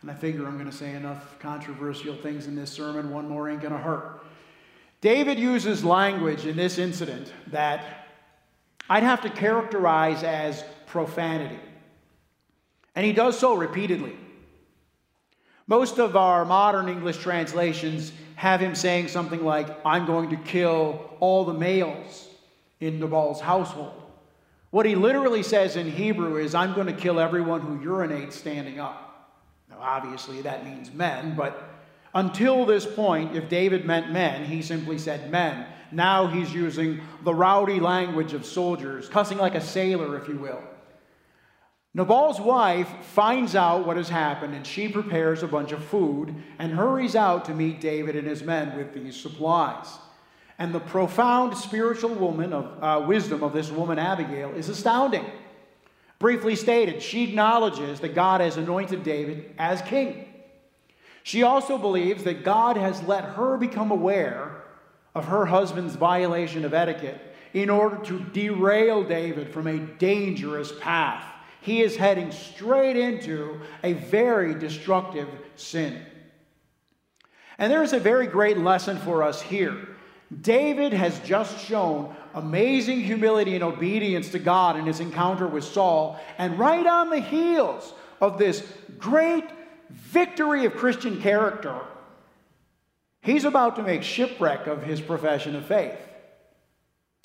And 0.00 0.10
I 0.10 0.14
figure 0.14 0.46
I'm 0.46 0.54
going 0.54 0.70
to 0.70 0.76
say 0.76 0.94
enough 0.94 1.38
controversial 1.38 2.14
things 2.14 2.46
in 2.46 2.56
this 2.56 2.70
sermon, 2.70 3.10
one 3.10 3.28
more 3.28 3.50
ain't 3.50 3.60
going 3.60 3.74
to 3.74 3.78
hurt. 3.78 4.24
David 5.02 5.38
uses 5.38 5.84
language 5.84 6.46
in 6.46 6.56
this 6.56 6.78
incident 6.78 7.30
that 7.48 8.06
I'd 8.88 9.02
have 9.02 9.20
to 9.22 9.30
characterize 9.30 10.22
as 10.22 10.64
profanity. 10.96 11.58
And 12.94 13.04
he 13.04 13.12
does 13.12 13.38
so 13.38 13.54
repeatedly. 13.54 14.16
Most 15.66 15.98
of 15.98 16.16
our 16.16 16.46
modern 16.46 16.88
English 16.88 17.18
translations 17.18 18.12
have 18.36 18.60
him 18.60 18.74
saying 18.74 19.08
something 19.08 19.44
like, 19.44 19.68
I'm 19.84 20.06
going 20.06 20.30
to 20.30 20.36
kill 20.36 21.10
all 21.20 21.44
the 21.44 21.52
males 21.52 22.28
in 22.80 22.98
Nabal's 22.98 23.42
household. 23.42 23.92
What 24.70 24.86
he 24.86 24.94
literally 24.94 25.42
says 25.42 25.76
in 25.76 25.90
Hebrew 25.90 26.38
is, 26.38 26.54
I'm 26.54 26.72
going 26.72 26.86
to 26.86 26.94
kill 26.94 27.20
everyone 27.20 27.60
who 27.60 27.78
urinates 27.86 28.32
standing 28.32 28.80
up. 28.80 29.34
Now, 29.68 29.76
obviously, 29.80 30.40
that 30.42 30.64
means 30.64 30.90
men, 30.94 31.36
but 31.36 31.62
until 32.14 32.64
this 32.64 32.86
point, 32.86 33.36
if 33.36 33.50
David 33.50 33.84
meant 33.84 34.10
men, 34.10 34.46
he 34.46 34.62
simply 34.62 34.96
said 34.96 35.30
men. 35.30 35.66
Now 35.92 36.26
he's 36.26 36.54
using 36.54 37.02
the 37.22 37.34
rowdy 37.34 37.80
language 37.80 38.32
of 38.32 38.46
soldiers, 38.46 39.10
cussing 39.10 39.36
like 39.36 39.54
a 39.54 39.60
sailor, 39.60 40.16
if 40.16 40.26
you 40.26 40.38
will. 40.38 40.62
Nabal's 41.96 42.38
wife 42.38 42.90
finds 43.00 43.56
out 43.56 43.86
what 43.86 43.96
has 43.96 44.10
happened 44.10 44.54
and 44.54 44.66
she 44.66 44.86
prepares 44.86 45.42
a 45.42 45.48
bunch 45.48 45.72
of 45.72 45.82
food 45.82 46.34
and 46.58 46.70
hurries 46.72 47.16
out 47.16 47.46
to 47.46 47.54
meet 47.54 47.80
David 47.80 48.16
and 48.16 48.28
his 48.28 48.42
men 48.42 48.76
with 48.76 48.92
these 48.92 49.18
supplies. 49.18 49.86
And 50.58 50.74
the 50.74 50.80
profound 50.80 51.56
spiritual 51.56 52.14
woman 52.14 52.52
of 52.52 52.84
uh, 52.84 53.06
wisdom 53.06 53.42
of 53.42 53.54
this 53.54 53.70
woman 53.70 53.98
Abigail 53.98 54.50
is 54.50 54.68
astounding. 54.68 55.24
Briefly 56.18 56.54
stated, 56.54 57.00
she 57.00 57.30
acknowledges 57.30 58.00
that 58.00 58.14
God 58.14 58.42
has 58.42 58.58
anointed 58.58 59.02
David 59.02 59.54
as 59.56 59.80
king. 59.80 60.28
She 61.22 61.44
also 61.44 61.78
believes 61.78 62.24
that 62.24 62.44
God 62.44 62.76
has 62.76 63.02
let 63.04 63.24
her 63.24 63.56
become 63.56 63.90
aware 63.90 64.64
of 65.14 65.24
her 65.28 65.46
husband's 65.46 65.94
violation 65.94 66.66
of 66.66 66.74
etiquette 66.74 67.34
in 67.54 67.70
order 67.70 67.96
to 68.04 68.20
derail 68.20 69.02
David 69.02 69.50
from 69.50 69.66
a 69.66 69.78
dangerous 69.78 70.72
path. 70.78 71.32
He 71.66 71.82
is 71.82 71.96
heading 71.96 72.30
straight 72.30 72.96
into 72.96 73.60
a 73.82 73.94
very 73.94 74.54
destructive 74.54 75.28
sin. 75.56 76.00
And 77.58 77.72
there 77.72 77.82
is 77.82 77.92
a 77.92 77.98
very 77.98 78.28
great 78.28 78.56
lesson 78.56 78.98
for 78.98 79.24
us 79.24 79.42
here. 79.42 79.88
David 80.42 80.92
has 80.92 81.18
just 81.20 81.58
shown 81.66 82.14
amazing 82.34 83.00
humility 83.00 83.56
and 83.56 83.64
obedience 83.64 84.28
to 84.30 84.38
God 84.38 84.76
in 84.76 84.86
his 84.86 85.00
encounter 85.00 85.48
with 85.48 85.64
Saul, 85.64 86.20
and 86.38 86.56
right 86.56 86.86
on 86.86 87.10
the 87.10 87.18
heels 87.18 87.92
of 88.20 88.38
this 88.38 88.64
great 88.96 89.46
victory 89.90 90.66
of 90.66 90.76
Christian 90.76 91.20
character, 91.20 91.80
he's 93.22 93.44
about 93.44 93.74
to 93.74 93.82
make 93.82 94.04
shipwreck 94.04 94.68
of 94.68 94.84
his 94.84 95.00
profession 95.00 95.56
of 95.56 95.66
faith. 95.66 95.98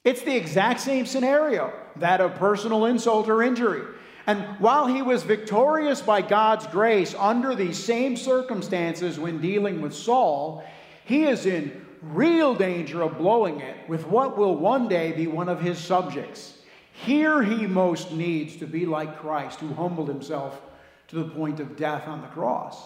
It's 0.04 0.24
the 0.24 0.36
exact 0.36 0.80
same 0.80 1.06
scenario 1.06 1.72
that 1.98 2.22
of 2.22 2.34
personal 2.40 2.86
insult 2.88 3.30
or 3.30 3.44
injury. 3.44 3.84
And 4.28 4.60
while 4.60 4.88
he 4.88 5.02
was 5.02 5.24
victorious 5.24 6.02
by 6.02 6.22
God's 6.22 6.68
grace 6.68 7.16
under 7.18 7.56
these 7.56 7.78
same 7.78 8.16
circumstances 8.16 9.20
when 9.20 9.42
dealing 9.42 9.82
with 9.82 9.94
Saul, 9.94 10.64
he 11.06 11.24
is 11.24 11.46
in 11.46 11.86
real 12.02 12.56
danger 12.56 13.02
of 13.02 13.18
blowing 13.18 13.62
it 13.62 13.78
with 13.88 14.08
what 14.08 14.38
will 14.38 14.56
one 14.56 14.88
day 14.88 15.12
be 15.12 15.28
one 15.28 15.50
of 15.50 15.62
his 15.62 15.78
subjects. 15.78 16.58
Here 16.94 17.42
he 17.42 17.68
most 17.68 18.12
needs 18.12 18.58
to 18.58 18.68
be 18.68 18.86
like 18.86 19.20
Christ, 19.20 19.60
who 19.60 19.74
humbled 19.74 20.08
himself 20.08 20.62
to 21.08 21.16
the 21.16 21.30
point 21.30 21.60
of 21.60 21.76
death 21.76 22.08
on 22.08 22.22
the 22.22 22.28
cross. 22.28 22.78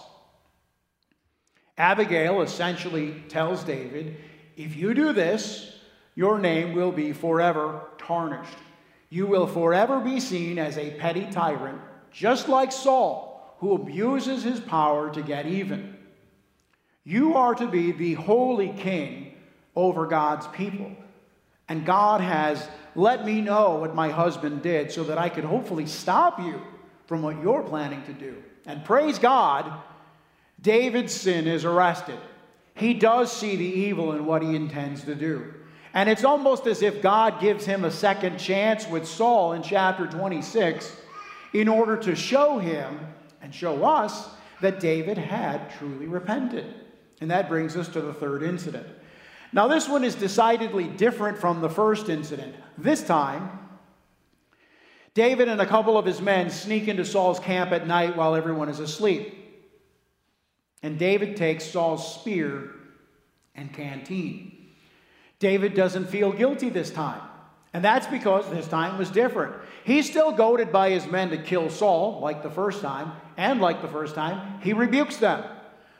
Abigail 1.77 2.41
essentially 2.41 3.23
tells 3.27 3.63
David, 3.63 4.17
If 4.55 4.75
you 4.75 4.93
do 4.93 5.11
this, 5.11 5.77
your 6.15 6.39
name 6.39 6.73
will 6.73 6.91
be 6.91 7.11
forever 7.11 7.81
tarnished. 7.97 8.57
You 9.15 9.27
will 9.27 9.47
forever 9.47 10.01
be 10.01 10.19
seen 10.19 10.59
as 10.59 10.77
a 10.77 10.91
petty 10.91 11.25
tyrant, 11.31 11.79
just 12.11 12.49
like 12.49 12.73
Saul, 12.73 13.55
who 13.59 13.73
abuses 13.73 14.43
his 14.43 14.59
power 14.59 15.09
to 15.13 15.21
get 15.21 15.45
even. 15.45 15.95
You 17.05 17.35
are 17.35 17.55
to 17.55 17.65
be 17.65 17.93
the 17.93 18.15
holy 18.15 18.73
king 18.73 19.35
over 19.73 20.05
God's 20.05 20.47
people. 20.47 20.91
And 21.69 21.85
God 21.85 22.19
has 22.19 22.67
let 22.93 23.25
me 23.25 23.39
know 23.39 23.75
what 23.75 23.95
my 23.95 24.09
husband 24.09 24.61
did 24.61 24.91
so 24.91 25.05
that 25.05 25.17
I 25.17 25.29
could 25.29 25.45
hopefully 25.45 25.85
stop 25.85 26.37
you 26.41 26.61
from 27.05 27.21
what 27.21 27.41
you're 27.41 27.63
planning 27.63 28.03
to 28.07 28.13
do. 28.13 28.43
And 28.65 28.83
praise 28.83 29.17
God, 29.17 29.71
David's 30.61 31.13
sin 31.13 31.47
is 31.47 31.63
arrested. 31.63 32.19
He 32.73 32.93
does 32.93 33.31
see 33.31 33.55
the 33.55 33.63
evil 33.63 34.11
in 34.11 34.25
what 34.25 34.41
he 34.41 34.57
intends 34.57 35.05
to 35.05 35.15
do. 35.15 35.53
And 35.95 36.09
it's 36.09 36.25
almost 36.25 36.67
as 36.67 36.81
if 36.81 37.01
God 37.01 37.39
gives 37.39 37.65
him 37.65 37.85
a 37.85 37.89
second 37.89 38.37
chance 38.37 38.85
with 38.85 39.07
Saul 39.07 39.53
in 39.53 39.63
chapter 39.63 40.05
26 40.05 40.93
in 41.53 41.69
order 41.69 41.95
to 41.95 42.15
show 42.17 42.59
him 42.59 42.99
and 43.41 43.55
show 43.55 43.85
us 43.85 44.27
that 44.59 44.81
David 44.81 45.17
had 45.17 45.71
truly 45.77 46.05
repented. 46.05 46.65
And 47.21 47.31
that 47.31 47.47
brings 47.47 47.77
us 47.77 47.87
to 47.89 48.01
the 48.01 48.13
third 48.13 48.43
incident. 48.43 48.85
Now, 49.53 49.69
this 49.69 49.87
one 49.87 50.03
is 50.03 50.15
decidedly 50.15 50.83
different 50.83 51.37
from 51.37 51.61
the 51.61 51.69
first 51.69 52.09
incident. 52.09 52.55
This 52.77 53.01
time, 53.01 53.57
David 55.13 55.47
and 55.47 55.61
a 55.61 55.65
couple 55.65 55.97
of 55.97 56.05
his 56.05 56.19
men 56.19 56.49
sneak 56.49 56.89
into 56.89 57.05
Saul's 57.05 57.39
camp 57.39 57.71
at 57.71 57.87
night 57.87 58.17
while 58.17 58.35
everyone 58.35 58.67
is 58.67 58.81
asleep. 58.81 59.33
And 60.83 60.99
David 60.99 61.37
takes 61.37 61.63
Saul's 61.63 62.15
spear 62.19 62.71
and 63.55 63.73
canteen. 63.73 64.54
David 65.39 65.73
doesn't 65.73 66.07
feel 66.07 66.31
guilty 66.31 66.69
this 66.69 66.91
time. 66.91 67.21
And 67.73 67.83
that's 67.83 68.07
because 68.07 68.49
this 68.49 68.69
time 68.69 68.97
was 68.97 69.09
different. 69.09 69.53
He's 69.83 70.09
still 70.09 70.31
goaded 70.31 70.71
by 70.71 70.91
his 70.91 71.07
men 71.07 71.29
to 71.31 71.37
kill 71.37 71.69
Saul, 71.69 72.21
like 72.21 72.41
the 72.41 72.49
first 72.49 72.81
time, 72.81 73.11
and 73.35 73.59
like 73.59 73.81
the 73.81 73.89
first 73.89 74.15
time, 74.15 74.61
he 74.61 74.71
rebukes 74.71 75.17
them. 75.17 75.43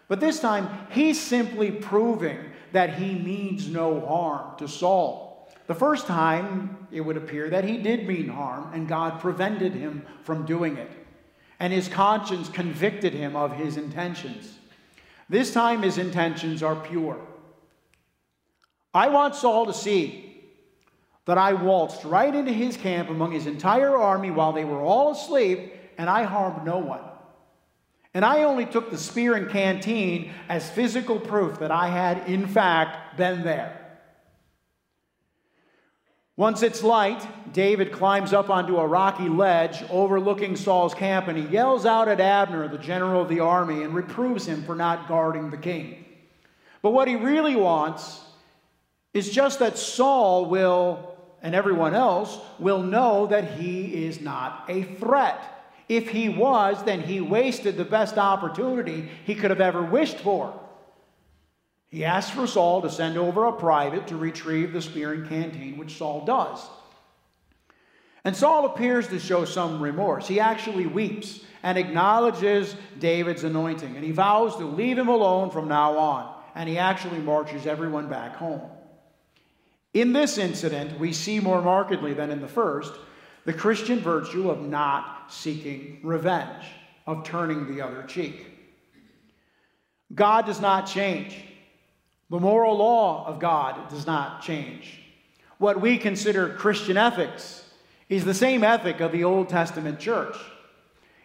But 0.08 0.22
this 0.22 0.40
time, 0.40 0.70
he's 0.90 1.20
simply 1.20 1.72
proving 1.72 2.40
that 2.72 2.94
he 2.94 3.16
means 3.16 3.68
no 3.68 4.00
harm 4.00 4.58
to 4.58 4.70
Saul. 4.70 5.50
The 5.68 5.76
first 5.76 6.08
time, 6.08 6.88
it 6.92 7.02
would 7.02 7.18
appear 7.18 7.50
that 7.50 7.66
he 7.66 7.78
did 7.78 8.08
mean 8.08 8.30
harm, 8.30 8.72
and 8.74 8.88
God 8.88 9.20
prevented 9.20 9.74
him 9.74 10.06
from 10.24 10.46
doing 10.46 10.78
it. 10.78 10.92
And 11.60 11.74
his 11.74 11.90
conscience 11.90 12.48
convicted 12.48 13.14
him 13.14 13.36
of 13.36 13.54
his 13.54 13.76
intentions. 13.76 14.60
This 15.28 15.54
time, 15.54 15.82
his 15.82 15.98
intentions 15.98 16.62
are 16.64 16.76
pure. 16.76 17.20
I 18.96 19.10
want 19.10 19.36
Saul 19.36 19.66
to 19.66 19.74
see 19.74 20.42
that 21.26 21.38
I 21.38 21.52
waltzed 21.52 22.06
right 22.06 22.34
into 22.34 22.54
his 22.54 22.78
camp 22.78 23.10
among 23.10 23.34
his 23.34 23.46
entire 23.46 23.98
army 23.98 24.32
while 24.32 24.54
they 24.54 24.64
were 24.64 24.82
all 24.82 25.12
asleep, 25.12 25.74
and 25.98 26.10
I 26.10 26.24
harmed 26.24 26.66
no 26.66 26.78
one. 26.78 27.02
And 28.14 28.24
I 28.24 28.44
only 28.44 28.66
took 28.66 28.92
the 28.92 28.98
spear 28.98 29.36
and 29.36 29.50
canteen 29.50 30.32
as 30.48 30.70
physical 30.70 31.20
proof 31.20 31.60
that 31.60 31.72
I 31.72 31.90
had, 31.90 32.30
in 32.30 32.48
fact, 32.48 33.18
been 33.18 33.44
there. 33.44 33.82
Once 36.38 36.64
it's 36.64 36.82
light, 36.82 37.28
David 37.54 37.92
climbs 37.92 38.32
up 38.32 38.50
onto 38.50 38.78
a 38.78 38.88
rocky 38.88 39.28
ledge 39.28 39.84
overlooking 39.90 40.56
Saul's 40.56 40.94
camp 40.94 41.28
and 41.28 41.38
he 41.38 41.46
yells 41.46 41.86
out 41.86 42.08
at 42.08 42.22
Abner, 42.22 42.68
the 42.70 42.78
general 42.78 43.22
of 43.22 43.30
the 43.30 43.40
army, 43.42 43.84
and 43.84 43.94
reproves 43.94 44.46
him 44.46 44.64
for 44.64 44.76
not 44.76 45.08
guarding 45.08 45.50
the 45.50 45.58
king. 45.58 46.06
But 46.82 46.92
what 46.92 47.08
he 47.08 47.16
really 47.16 47.56
wants 47.56 48.25
is 49.16 49.30
just 49.30 49.60
that 49.60 49.78
Saul 49.78 50.46
will, 50.48 51.16
and 51.42 51.56
everyone 51.56 51.96
else, 51.96 52.38
will 52.60 52.84
know 52.84 53.28
that 53.28 53.54
he 53.54 54.06
is 54.06 54.20
not 54.20 54.66
a 54.68 54.84
threat. 54.84 55.42
If 55.88 56.10
he 56.10 56.28
was, 56.28 56.84
then 56.84 57.02
he 57.02 57.22
wasted 57.22 57.78
the 57.78 57.86
best 57.86 58.18
opportunity 58.18 59.10
he 59.24 59.34
could 59.34 59.52
have 59.52 59.62
ever 59.62 59.82
wished 59.82 60.18
for. 60.18 60.54
He 61.88 62.04
asks 62.04 62.36
for 62.36 62.46
Saul 62.46 62.82
to 62.82 62.90
send 62.90 63.18
over 63.18 63.46
a 63.46 63.54
private 63.54 64.08
to 64.08 64.18
retrieve 64.18 64.74
the 64.74 64.82
spear 64.82 65.14
and 65.14 65.30
canteen, 65.30 65.78
which 65.78 65.98
Saul 65.98 66.26
does. 66.26 66.60
And 68.26 68.36
Saul 68.36 68.66
appears 68.66 69.08
to 69.08 69.20
show 69.20 69.46
some 69.46 69.82
remorse. 69.82 70.28
He 70.28 70.42
actually 70.42 70.88
weeps 70.88 71.40
and 71.64 71.78
acknowledges 71.78 72.76
David's 73.00 73.46
anointing, 73.46 73.96
and 73.96 74.04
he 74.04 74.12
vows 74.12 74.58
to 74.58 74.66
leave 74.66 74.98
him 74.98 75.08
alone 75.08 75.52
from 75.52 75.70
now 75.70 75.98
on. 75.98 76.36
And 76.54 76.68
he 76.68 76.78
actually 76.78 77.20
marches 77.20 77.66
everyone 77.66 78.10
back 78.10 78.36
home. 78.36 78.62
In 79.96 80.12
this 80.12 80.38
incident, 80.38 81.00
we 81.00 81.14
see 81.14 81.40
more 81.40 81.62
markedly 81.62 82.14
than 82.14 82.30
in 82.30 82.42
the 82.42 82.50
first 82.50 82.94
the 83.46 83.54
Christian 83.54 84.02
virtue 84.02 84.50
of 84.50 84.62
not 84.62 85.32
seeking 85.32 86.02
revenge, 86.04 86.66
of 87.08 87.24
turning 87.24 87.74
the 87.74 87.82
other 87.82 88.04
cheek. 88.04 88.46
God 90.14 90.46
does 90.46 90.60
not 90.60 90.86
change. 90.86 91.38
The 92.30 92.42
moral 92.42 92.76
law 92.78 93.26
of 93.26 93.40
God 93.40 93.88
does 93.90 94.06
not 94.06 94.42
change. 94.42 95.00
What 95.60 95.80
we 95.80 95.98
consider 95.98 96.50
Christian 96.50 96.98
ethics 96.98 97.64
is 98.10 98.26
the 98.26 98.34
same 98.34 98.66
ethic 98.66 99.00
of 99.00 99.14
the 99.14 99.24
Old 99.24 99.48
Testament 99.48 100.00
church. 100.00 100.36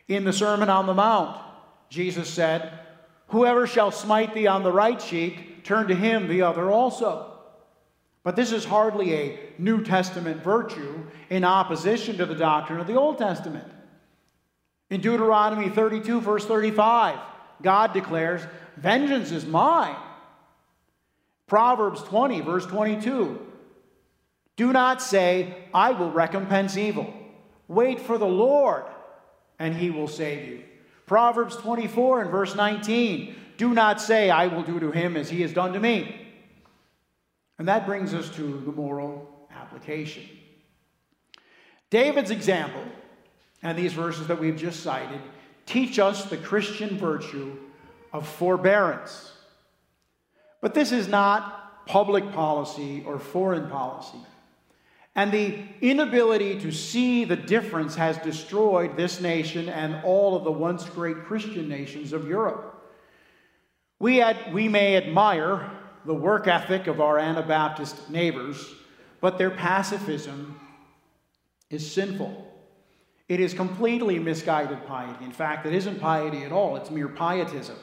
In 0.06 0.22
the 0.22 0.32
Sermon 0.32 0.70
on 0.70 0.86
the 0.86 0.94
Mount, 0.94 1.40
Jesus 1.88 2.30
said, 2.30 2.70
Whoever 3.28 3.66
shall 3.66 3.90
smite 3.90 4.32
thee 4.32 4.46
on 4.46 4.62
the 4.62 4.72
right 4.72 5.00
cheek, 5.00 5.64
turn 5.64 5.88
to 5.88 5.94
him 5.96 6.28
the 6.28 6.42
other 6.42 6.70
also. 6.70 7.29
But 8.22 8.36
this 8.36 8.52
is 8.52 8.64
hardly 8.64 9.14
a 9.14 9.38
New 9.58 9.82
Testament 9.82 10.42
virtue 10.42 11.04
in 11.30 11.44
opposition 11.44 12.18
to 12.18 12.26
the 12.26 12.34
doctrine 12.34 12.80
of 12.80 12.86
the 12.86 12.96
Old 12.96 13.18
Testament. 13.18 13.66
In 14.90 15.00
Deuteronomy 15.00 15.70
32, 15.70 16.20
verse 16.20 16.44
35, 16.44 17.18
God 17.62 17.92
declares, 17.92 18.42
Vengeance 18.76 19.30
is 19.30 19.46
mine. 19.46 19.96
Proverbs 21.46 22.02
20, 22.02 22.42
verse 22.42 22.66
22, 22.66 23.46
do 24.56 24.72
not 24.72 25.00
say, 25.00 25.54
I 25.72 25.92
will 25.92 26.10
recompense 26.10 26.76
evil. 26.76 27.12
Wait 27.66 28.00
for 28.00 28.18
the 28.18 28.26
Lord, 28.26 28.84
and 29.58 29.74
he 29.74 29.90
will 29.90 30.08
save 30.08 30.48
you. 30.48 30.62
Proverbs 31.06 31.56
24 31.56 32.22
and 32.22 32.30
verse 32.30 32.54
19, 32.54 33.34
do 33.56 33.70
not 33.74 34.00
say, 34.00 34.30
I 34.30 34.48
will 34.48 34.62
do 34.62 34.78
to 34.80 34.90
him 34.90 35.16
as 35.16 35.30
he 35.30 35.42
has 35.42 35.52
done 35.52 35.72
to 35.72 35.80
me. 35.80 36.19
And 37.60 37.68
that 37.68 37.84
brings 37.84 38.14
us 38.14 38.30
to 38.36 38.62
the 38.64 38.72
moral 38.72 39.28
application. 39.54 40.22
David's 41.90 42.30
example 42.30 42.82
and 43.62 43.76
these 43.76 43.92
verses 43.92 44.28
that 44.28 44.40
we've 44.40 44.56
just 44.56 44.80
cited 44.82 45.20
teach 45.66 45.98
us 45.98 46.24
the 46.24 46.38
Christian 46.38 46.96
virtue 46.96 47.54
of 48.14 48.26
forbearance. 48.26 49.32
But 50.62 50.72
this 50.72 50.90
is 50.90 51.06
not 51.06 51.84
public 51.84 52.32
policy 52.32 53.04
or 53.06 53.18
foreign 53.18 53.68
policy. 53.68 54.24
And 55.14 55.30
the 55.30 55.58
inability 55.82 56.60
to 56.60 56.72
see 56.72 57.26
the 57.26 57.36
difference 57.36 57.94
has 57.94 58.16
destroyed 58.16 58.96
this 58.96 59.20
nation 59.20 59.68
and 59.68 60.02
all 60.02 60.34
of 60.34 60.44
the 60.44 60.50
once 60.50 60.86
great 60.86 61.24
Christian 61.24 61.68
nations 61.68 62.14
of 62.14 62.26
Europe. 62.26 62.90
We, 63.98 64.16
had, 64.16 64.54
we 64.54 64.66
may 64.66 64.96
admire 64.96 65.70
the 66.04 66.14
work 66.14 66.46
ethic 66.46 66.86
of 66.86 67.00
our 67.00 67.18
Anabaptist 67.18 68.10
neighbors, 68.10 68.74
but 69.20 69.38
their 69.38 69.50
pacifism 69.50 70.58
is 71.68 71.90
sinful. 71.90 72.46
It 73.28 73.38
is 73.38 73.54
completely 73.54 74.18
misguided 74.18 74.86
piety. 74.86 75.24
In 75.24 75.32
fact, 75.32 75.66
it 75.66 75.74
isn't 75.74 76.00
piety 76.00 76.42
at 76.42 76.52
all, 76.52 76.76
it's 76.76 76.90
mere 76.90 77.08
pietism. 77.08 77.76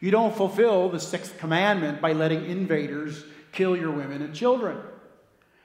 You 0.00 0.10
don't 0.10 0.36
fulfill 0.36 0.88
the 0.88 1.00
sixth 1.00 1.38
commandment 1.38 2.00
by 2.00 2.12
letting 2.12 2.44
invaders 2.44 3.24
kill 3.52 3.76
your 3.76 3.90
women 3.90 4.22
and 4.22 4.34
children. 4.34 4.78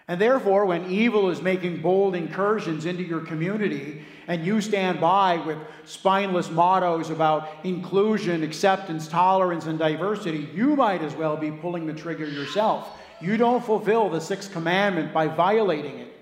And 0.07 0.19
therefore, 0.19 0.65
when 0.65 0.89
evil 0.89 1.29
is 1.29 1.41
making 1.41 1.81
bold 1.81 2.15
incursions 2.15 2.85
into 2.85 3.03
your 3.03 3.21
community 3.21 4.03
and 4.27 4.45
you 4.45 4.59
stand 4.61 4.99
by 4.99 5.37
with 5.37 5.57
spineless 5.85 6.49
mottos 6.49 7.09
about 7.09 7.49
inclusion, 7.63 8.43
acceptance, 8.43 9.07
tolerance, 9.07 9.65
and 9.67 9.79
diversity, 9.79 10.49
you 10.53 10.75
might 10.75 11.01
as 11.01 11.13
well 11.15 11.37
be 11.37 11.51
pulling 11.51 11.85
the 11.85 11.93
trigger 11.93 12.27
yourself. 12.27 12.97
You 13.21 13.37
don't 13.37 13.63
fulfill 13.63 14.09
the 14.09 14.19
sixth 14.19 14.51
commandment 14.51 15.13
by 15.13 15.27
violating 15.27 15.99
it. 15.99 16.13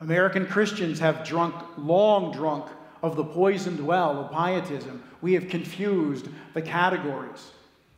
American 0.00 0.46
Christians 0.46 1.00
have 1.00 1.24
drunk, 1.24 1.54
long 1.76 2.32
drunk, 2.32 2.68
of 3.02 3.16
the 3.16 3.24
poisoned 3.24 3.84
well 3.84 4.18
of 4.18 4.32
pietism. 4.32 5.02
We 5.20 5.34
have 5.34 5.48
confused 5.48 6.28
the 6.54 6.62
categories. 6.62 7.52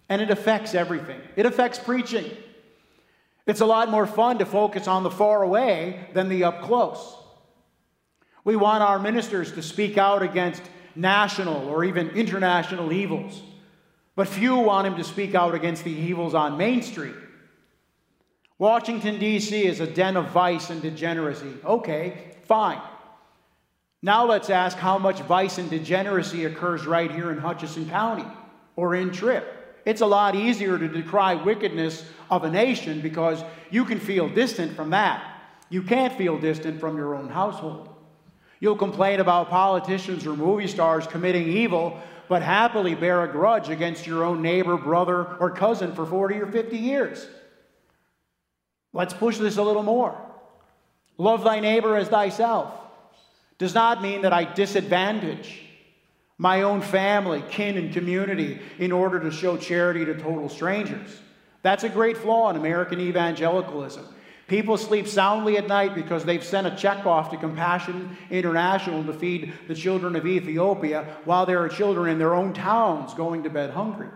And 0.08 0.20
it 0.20 0.30
affects 0.30 0.74
everything. 0.74 1.20
It 1.36 1.46
affects 1.46 1.78
preaching. 1.78 2.30
It's 3.50 3.60
a 3.60 3.66
lot 3.66 3.90
more 3.90 4.06
fun 4.06 4.38
to 4.38 4.46
focus 4.46 4.86
on 4.86 5.02
the 5.02 5.10
far 5.10 5.42
away 5.42 6.06
than 6.14 6.28
the 6.28 6.44
up 6.44 6.62
close. 6.62 7.16
We 8.44 8.54
want 8.54 8.84
our 8.84 9.00
ministers 9.00 9.50
to 9.54 9.60
speak 9.60 9.98
out 9.98 10.22
against 10.22 10.62
national 10.94 11.68
or 11.68 11.82
even 11.82 12.10
international 12.10 12.92
evils, 12.92 13.42
but 14.14 14.28
few 14.28 14.54
want 14.54 14.86
him 14.86 14.94
to 14.98 15.02
speak 15.02 15.34
out 15.34 15.56
against 15.56 15.82
the 15.82 15.90
evils 15.90 16.32
on 16.32 16.58
Main 16.58 16.80
Street. 16.80 17.16
Washington, 18.56 19.18
D.C. 19.18 19.66
is 19.66 19.80
a 19.80 19.86
den 19.88 20.16
of 20.16 20.30
vice 20.30 20.70
and 20.70 20.80
degeneracy. 20.80 21.54
Okay, 21.64 22.36
fine. 22.44 22.80
Now 24.00 24.26
let's 24.26 24.48
ask 24.48 24.76
how 24.76 24.96
much 24.96 25.22
vice 25.22 25.58
and 25.58 25.68
degeneracy 25.68 26.44
occurs 26.44 26.86
right 26.86 27.10
here 27.10 27.32
in 27.32 27.38
Hutchinson 27.38 27.90
County 27.90 28.26
or 28.76 28.94
in 28.94 29.10
Tripp. 29.10 29.59
It's 29.84 30.00
a 30.00 30.06
lot 30.06 30.34
easier 30.34 30.78
to 30.78 30.88
decry 30.88 31.34
wickedness 31.34 32.04
of 32.30 32.44
a 32.44 32.50
nation 32.50 33.00
because 33.00 33.42
you 33.70 33.84
can 33.84 33.98
feel 33.98 34.28
distant 34.28 34.76
from 34.76 34.90
that. 34.90 35.24
You 35.68 35.82
can't 35.82 36.16
feel 36.16 36.38
distant 36.38 36.80
from 36.80 36.96
your 36.96 37.14
own 37.14 37.28
household. 37.28 37.88
You'll 38.58 38.76
complain 38.76 39.20
about 39.20 39.48
politicians 39.48 40.26
or 40.26 40.36
movie 40.36 40.66
stars 40.66 41.06
committing 41.06 41.48
evil, 41.48 41.98
but 42.28 42.42
happily 42.42 42.94
bear 42.94 43.24
a 43.24 43.28
grudge 43.28 43.70
against 43.70 44.06
your 44.06 44.24
own 44.24 44.42
neighbor, 44.42 44.76
brother, 44.76 45.36
or 45.36 45.50
cousin 45.50 45.94
for 45.94 46.04
40 46.04 46.36
or 46.36 46.46
50 46.46 46.76
years. 46.76 47.26
Let's 48.92 49.14
push 49.14 49.38
this 49.38 49.56
a 49.56 49.62
little 49.62 49.82
more. 49.82 50.20
Love 51.16 51.44
thy 51.44 51.60
neighbor 51.60 51.96
as 51.96 52.08
thyself 52.08 52.74
does 53.58 53.74
not 53.74 54.02
mean 54.02 54.22
that 54.22 54.32
I 54.32 54.44
disadvantage 54.44 55.62
my 56.40 56.62
own 56.62 56.80
family, 56.80 57.44
kin, 57.50 57.76
and 57.76 57.92
community 57.92 58.58
in 58.78 58.92
order 58.92 59.20
to 59.20 59.30
show 59.30 59.58
charity 59.58 60.06
to 60.06 60.14
total 60.14 60.48
strangers. 60.48 61.20
That's 61.60 61.84
a 61.84 61.88
great 61.90 62.16
flaw 62.16 62.48
in 62.48 62.56
American 62.56 62.98
evangelicalism. 62.98 64.06
People 64.48 64.78
sleep 64.78 65.06
soundly 65.06 65.58
at 65.58 65.68
night 65.68 65.94
because 65.94 66.24
they've 66.24 66.42
sent 66.42 66.66
a 66.66 66.74
check 66.74 67.04
off 67.04 67.30
to 67.32 67.36
Compassion 67.36 68.16
International 68.30 69.04
to 69.04 69.12
feed 69.12 69.52
the 69.68 69.74
children 69.74 70.16
of 70.16 70.26
Ethiopia 70.26 71.18
while 71.26 71.44
there 71.44 71.62
are 71.62 71.68
children 71.68 72.10
in 72.10 72.18
their 72.18 72.34
own 72.34 72.54
towns 72.54 73.12
going 73.12 73.42
to 73.42 73.50
bed 73.50 73.68
hungry. 73.68 74.08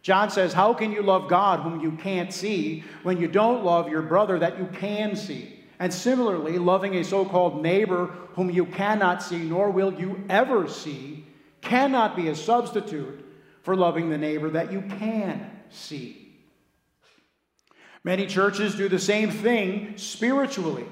John 0.00 0.30
says, 0.30 0.54
How 0.54 0.72
can 0.72 0.92
you 0.92 1.02
love 1.02 1.28
God 1.28 1.60
whom 1.60 1.82
you 1.82 1.92
can't 1.92 2.32
see 2.32 2.84
when 3.02 3.20
you 3.20 3.28
don't 3.28 3.66
love 3.66 3.90
your 3.90 4.00
brother 4.00 4.38
that 4.38 4.58
you 4.58 4.66
can 4.72 5.14
see? 5.14 5.62
And 5.78 5.92
similarly, 5.92 6.58
loving 6.58 6.94
a 6.94 7.04
so 7.04 7.26
called 7.26 7.62
neighbor 7.62 8.06
whom 8.32 8.48
you 8.48 8.64
cannot 8.64 9.22
see 9.22 9.40
nor 9.40 9.70
will 9.70 9.92
you 9.92 10.24
ever 10.30 10.68
see 10.68 11.25
cannot 11.66 12.16
be 12.16 12.28
a 12.28 12.34
substitute 12.34 13.24
for 13.62 13.76
loving 13.76 14.08
the 14.08 14.18
neighbor 14.18 14.50
that 14.50 14.72
you 14.72 14.82
can 14.82 15.50
see. 15.70 16.26
Many 18.04 18.26
churches 18.26 18.76
do 18.76 18.88
the 18.88 18.98
same 18.98 19.30
thing 19.30 19.94
spiritually. 19.96 20.86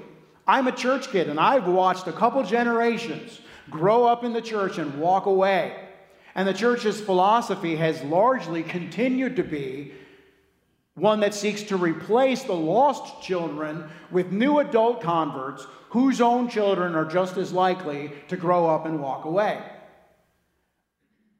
I'm 0.45 0.67
a 0.67 0.71
church 0.73 1.09
kid 1.09 1.29
and 1.29 1.39
I've 1.39 1.67
watched 1.67 2.07
a 2.07 2.11
couple 2.11 2.43
generations 2.43 3.39
grow 3.69 4.05
up 4.05 4.23
in 4.23 4.33
the 4.33 4.41
church 4.41 4.77
and 4.77 4.99
walk 4.99 5.25
away. 5.25 5.75
And 6.35 6.47
the 6.47 6.53
church's 6.53 6.99
philosophy 6.99 7.77
has 7.77 8.03
largely 8.03 8.61
continued 8.61 9.37
to 9.37 9.43
be 9.43 9.93
one 10.95 11.21
that 11.21 11.33
seeks 11.33 11.63
to 11.63 11.77
replace 11.77 12.43
the 12.43 12.53
lost 12.53 13.21
children 13.21 13.85
with 14.11 14.31
new 14.31 14.59
adult 14.59 15.01
converts 15.01 15.65
whose 15.89 16.19
own 16.19 16.49
children 16.49 16.95
are 16.95 17.05
just 17.05 17.37
as 17.37 17.53
likely 17.53 18.11
to 18.27 18.35
grow 18.35 18.67
up 18.67 18.85
and 18.85 19.01
walk 19.01 19.23
away. 19.23 19.61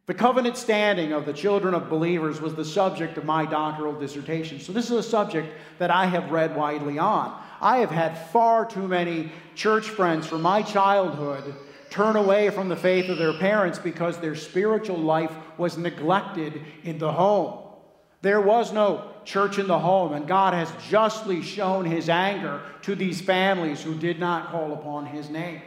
The 0.08 0.14
covenant 0.14 0.56
standing 0.56 1.14
of 1.14 1.26
the 1.26 1.34
children 1.34 1.74
of 1.74 1.90
believers 1.90 2.40
was 2.40 2.54
the 2.54 2.66
subject 2.66 3.18
of 3.18 3.26
my 3.26 3.46
doctoral 3.46 4.00
dissertation. 4.00 4.60
So, 4.60 4.72
this 4.72 4.86
is 4.86 4.98
a 4.98 5.04
subject 5.04 5.52
that 5.80 5.90
I 5.90 6.06
have 6.06 6.32
read 6.32 6.56
widely 6.56 7.00
on. 7.00 7.42
I 7.60 7.78
have 7.78 7.90
had 7.90 8.16
far 8.30 8.66
too 8.66 8.88
many 8.88 9.32
church 9.56 9.90
friends 9.90 10.28
from 10.28 10.44
my 10.44 10.62
childhood 10.62 11.56
turn 11.90 12.18
away 12.18 12.50
from 12.50 12.70
the 12.70 12.76
faith 12.76 13.10
of 13.10 13.18
their 13.18 13.34
parents 13.34 13.80
because 13.80 14.18
their 14.18 14.36
spiritual 14.36 14.98
life 14.98 15.32
was 15.58 15.78
neglected 15.78 16.62
in 16.84 17.00
the 17.00 17.12
home. 17.12 17.64
There 18.22 18.42
was 18.42 18.74
no 18.74 19.12
church 19.24 19.60
in 19.60 19.68
the 19.68 19.80
home, 19.80 20.14
and 20.14 20.28
God 20.28 20.54
has 20.54 20.72
justly 20.90 21.42
shown 21.42 21.86
his 21.86 22.10
anger 22.10 22.62
to 22.82 22.96
these 22.96 23.22
families 23.22 23.82
who 23.82 23.96
did 23.96 24.20
not 24.20 24.52
call 24.52 24.74
upon 24.74 25.06
his 25.06 25.30
name. 25.30 25.62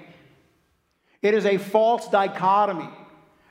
It 1.22 1.35
is 1.35 1.46
a 1.46 1.57
false 1.57 2.09
dichotomy 2.09 2.88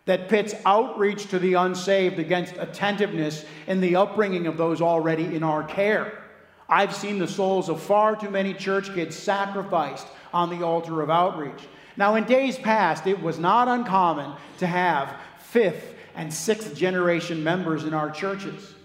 that 0.08 0.30
pits 0.30 0.56
outreach 0.66 1.28
to 1.28 1.38
the 1.38 1.54
unsaved 1.54 2.18
against 2.18 2.56
attentiveness 2.58 3.46
in 3.68 3.82
the 3.82 3.98
upbringing 3.98 4.48
of 4.48 4.58
those 4.58 4.82
already 4.82 5.36
in 5.36 5.44
our 5.44 5.64
care. 5.64 6.24
I've 6.70 6.96
seen 6.96 7.20
the 7.20 7.28
souls 7.28 7.70
of 7.70 7.82
far 7.82 8.16
too 8.16 8.30
many 8.30 8.54
church 8.54 8.94
kids 8.94 9.16
sacrificed 9.16 10.08
on 10.34 10.50
the 10.50 10.66
altar 10.66 11.02
of 11.02 11.10
outreach. 11.10 11.68
Now, 11.98 12.16
in 12.16 12.24
days 12.24 12.58
past, 12.58 13.06
it 13.06 13.22
was 13.22 13.38
not 13.38 13.68
uncommon 13.68 14.34
to 14.60 14.68
have 14.68 15.14
fifth 15.40 15.94
and 16.16 16.34
sixth 16.34 16.76
generation 16.76 17.44
members 17.44 17.84
in 17.84 17.94
our 17.94 18.10
churches. 18.10 18.76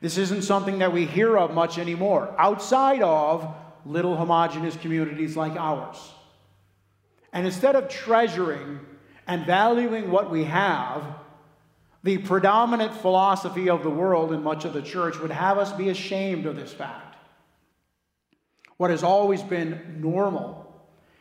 This 0.00 0.16
isn't 0.16 0.42
something 0.42 0.78
that 0.78 0.92
we 0.92 1.04
hear 1.04 1.36
of 1.36 1.52
much 1.52 1.78
anymore, 1.78 2.34
outside 2.38 3.02
of 3.02 3.54
little 3.84 4.16
homogenous 4.16 4.76
communities 4.76 5.36
like 5.36 5.56
ours. 5.56 6.12
And 7.34 7.44
instead 7.44 7.76
of 7.76 7.88
treasuring 7.88 8.80
and 9.26 9.46
valuing 9.46 10.10
what 10.10 10.30
we 10.30 10.44
have, 10.44 11.04
the 12.02 12.18
predominant 12.18 12.94
philosophy 12.94 13.70
of 13.70 13.82
the 13.82 13.90
world 13.90 14.32
and 14.32 14.44
much 14.44 14.64
of 14.64 14.74
the 14.74 14.82
church 14.82 15.18
would 15.18 15.30
have 15.30 15.58
us 15.58 15.72
be 15.72 15.88
ashamed 15.88 16.46
of 16.46 16.56
this 16.56 16.72
fact. 16.72 17.16
What 18.76 18.90
has 18.90 19.02
always 19.02 19.42
been 19.42 20.00
normal 20.00 20.60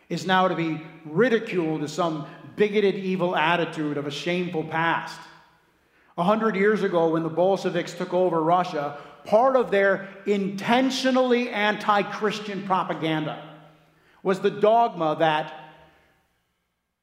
is 0.10 0.26
now 0.26 0.48
to 0.48 0.56
be 0.56 0.82
ridiculed 1.06 1.84
as 1.84 1.94
some 1.94 2.28
bigoted, 2.56 2.96
evil 2.96 3.36
attitude 3.36 3.98
of 3.98 4.08
a 4.08 4.12
shameful 4.12 4.63
past. 4.66 5.20
A 6.18 6.24
hundred 6.24 6.56
years 6.56 6.84
ago, 6.84 7.10
when 7.10 7.24
the 7.24 7.30
Bolsheviks 7.30 7.94
took 7.94 8.13
over 8.13 8.42
Russia, 8.42 8.98
part 9.26 9.56
of 9.56 9.72
their 9.72 10.10
intentionally 10.26 11.50
anti 11.50 12.04
Christian 12.04 12.63
propaganda 12.63 13.42
was 14.22 14.39
the 14.39 14.52
dogma 14.52 15.16
that 15.20 15.62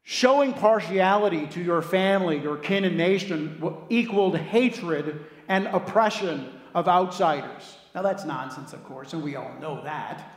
showing 0.02 0.52
partiality 0.52 1.46
to 1.48 1.62
your 1.62 1.82
family, 1.82 2.38
your 2.38 2.56
kin 2.56 2.84
and 2.84 2.96
nation 2.96 3.62
equaled 3.88 4.36
hatred 4.36 5.24
and 5.48 5.66
oppression 5.68 6.60
of 6.74 6.88
outsiders. 6.88 7.76
Now, 7.94 8.02
that's 8.02 8.24
nonsense, 8.24 8.72
of 8.72 8.84
course, 8.84 9.12
and 9.12 9.22
we 9.22 9.36
all 9.36 9.52
know 9.60 9.82
that. 9.82 10.36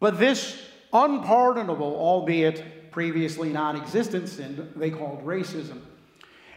But 0.00 0.18
this 0.18 0.60
unpardonable, 0.92 1.96
albeit 1.96 2.92
previously 2.92 3.48
non 3.48 3.76
existent 3.76 4.28
sin 4.28 4.72
they 4.76 4.90
called 4.90 5.24
racism. 5.24 5.80